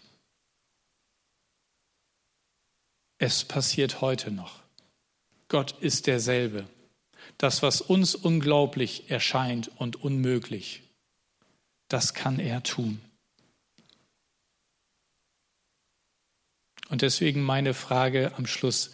Es 3.17 3.43
passiert 3.43 4.01
heute 4.01 4.29
noch. 4.29 4.61
Gott 5.47 5.75
ist 5.79 6.07
derselbe. 6.07 6.67
Das, 7.37 7.63
was 7.63 7.81
uns 7.81 8.15
unglaublich 8.15 9.09
erscheint 9.09 9.71
und 9.77 9.95
unmöglich, 9.97 10.83
das 11.87 12.13
kann 12.13 12.39
er 12.39 12.63
tun. 12.63 13.01
Und 16.89 17.01
deswegen 17.01 17.41
meine 17.41 17.73
Frage 17.73 18.33
am 18.37 18.45
Schluss. 18.45 18.91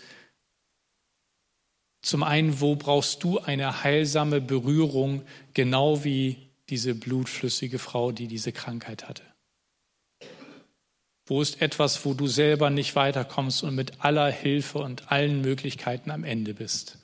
Zum 2.03 2.21
einen, 2.21 2.59
wo 2.59 2.75
brauchst 2.75 3.23
du 3.23 3.39
eine 3.39 3.83
heilsame 3.83 4.41
Berührung, 4.41 5.25
genau 5.53 6.03
wie 6.03 6.49
diese 6.69 6.95
blutflüssige 6.95 7.79
Frau, 7.79 8.11
die 8.11 8.27
diese 8.27 8.51
Krankheit 8.51 9.07
hatte? 9.07 9.23
Wo 11.25 11.41
ist 11.41 11.61
etwas, 11.61 12.05
wo 12.05 12.13
du 12.13 12.27
selber 12.27 12.69
nicht 12.69 12.97
weiterkommst 12.97 13.63
und 13.63 13.75
mit 13.75 14.03
aller 14.03 14.29
Hilfe 14.29 14.79
und 14.79 15.13
allen 15.13 15.41
Möglichkeiten 15.41 16.11
am 16.11 16.25
Ende 16.25 16.53
bist? 16.53 16.97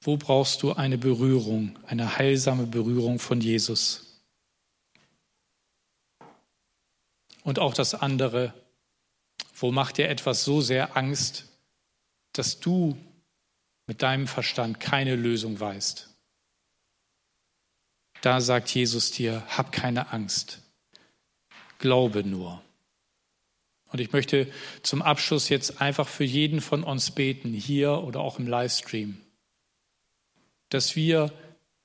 Wo 0.00 0.16
brauchst 0.16 0.64
du 0.64 0.72
eine 0.72 0.98
Berührung, 0.98 1.78
eine 1.86 2.18
heilsame 2.18 2.66
Berührung 2.66 3.20
von 3.20 3.40
Jesus? 3.40 4.20
Und 7.44 7.60
auch 7.60 7.74
das 7.74 7.94
andere, 7.94 8.52
wo 9.54 9.70
macht 9.70 9.98
dir 9.98 10.08
etwas 10.08 10.42
so 10.42 10.60
sehr 10.60 10.96
Angst, 10.96 11.46
dass 12.38 12.60
du 12.60 12.96
mit 13.86 14.02
deinem 14.02 14.26
Verstand 14.26 14.80
keine 14.80 15.16
Lösung 15.16 15.58
weißt? 15.58 16.10
Da 18.20 18.40
sagt 18.40 18.74
Jesus 18.74 19.10
dir, 19.10 19.42
hab 19.48 19.72
keine 19.72 20.12
Angst 20.12 20.62
glaube 21.78 22.24
nur. 22.24 22.62
Und 23.92 24.00
ich 24.00 24.12
möchte 24.12 24.50
zum 24.82 25.02
Abschluss 25.02 25.48
jetzt 25.48 25.80
einfach 25.80 26.08
für 26.08 26.24
jeden 26.24 26.60
von 26.60 26.82
uns 26.82 27.10
beten, 27.10 27.52
hier 27.52 28.02
oder 28.02 28.20
auch 28.20 28.38
im 28.38 28.46
Livestream, 28.46 29.16
dass 30.68 30.96
wir 30.96 31.32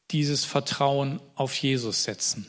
dieses 0.10 0.44
Vertrauen 0.44 1.22
auf 1.36 1.56
Jesus 1.56 2.04
setzen. 2.04 2.48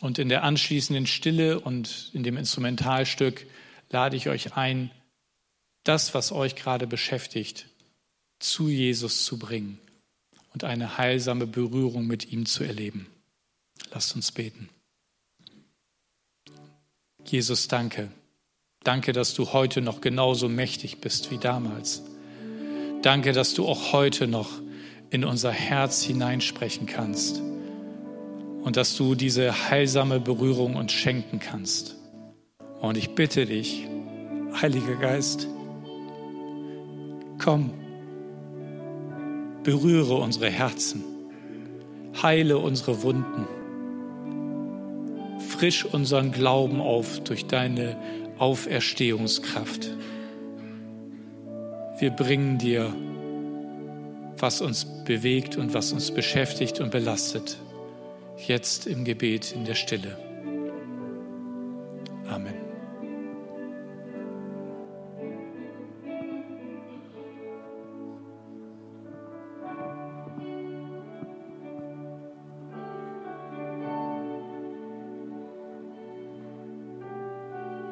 Und 0.00 0.18
in 0.18 0.28
der 0.28 0.44
anschließenden 0.44 1.06
Stille 1.06 1.60
und 1.60 2.10
in 2.12 2.22
dem 2.22 2.36
Instrumentalstück 2.36 3.46
lade 3.90 4.16
ich 4.16 4.28
euch 4.28 4.56
ein, 4.56 4.90
das, 5.84 6.14
was 6.14 6.32
euch 6.32 6.54
gerade 6.54 6.86
beschäftigt, 6.86 7.66
zu 8.38 8.68
Jesus 8.68 9.24
zu 9.24 9.38
bringen 9.38 9.78
und 10.52 10.64
eine 10.64 10.98
heilsame 10.98 11.46
Berührung 11.46 12.06
mit 12.06 12.32
ihm 12.32 12.46
zu 12.46 12.64
erleben. 12.64 13.06
Lasst 13.92 14.14
uns 14.14 14.32
beten. 14.32 14.68
Jesus, 17.24 17.68
danke. 17.68 18.10
Danke, 18.84 19.12
dass 19.12 19.34
du 19.34 19.52
heute 19.52 19.80
noch 19.80 20.00
genauso 20.00 20.48
mächtig 20.48 21.00
bist 21.00 21.30
wie 21.30 21.38
damals. 21.38 22.02
Danke, 23.02 23.32
dass 23.32 23.54
du 23.54 23.66
auch 23.66 23.92
heute 23.92 24.26
noch 24.26 24.50
in 25.10 25.24
unser 25.24 25.52
Herz 25.52 26.02
hineinsprechen 26.02 26.86
kannst 26.86 27.40
und 28.62 28.76
dass 28.76 28.96
du 28.96 29.14
diese 29.14 29.68
heilsame 29.68 30.20
Berührung 30.20 30.76
uns 30.76 30.92
schenken 30.92 31.38
kannst. 31.38 31.96
Und 32.80 32.96
ich 32.96 33.14
bitte 33.14 33.46
dich, 33.46 33.86
Heiliger 34.60 34.96
Geist, 34.96 35.48
komm, 37.42 37.70
berühre 39.64 40.14
unsere 40.14 40.50
Herzen, 40.50 41.04
heile 42.22 42.58
unsere 42.58 43.02
Wunden, 43.02 43.46
frisch 45.48 45.84
unseren 45.84 46.32
Glauben 46.32 46.80
auf 46.80 47.20
durch 47.20 47.46
deine 47.46 47.96
Auferstehungskraft. 48.38 49.90
Wir 51.98 52.10
bringen 52.10 52.58
dir, 52.58 52.94
was 54.38 54.60
uns 54.60 54.86
bewegt 55.04 55.56
und 55.56 55.74
was 55.74 55.92
uns 55.92 56.10
beschäftigt 56.10 56.80
und 56.80 56.90
belastet, 56.90 57.58
jetzt 58.46 58.86
im 58.86 59.04
Gebet 59.04 59.52
in 59.52 59.64
der 59.64 59.74
Stille. 59.74 60.31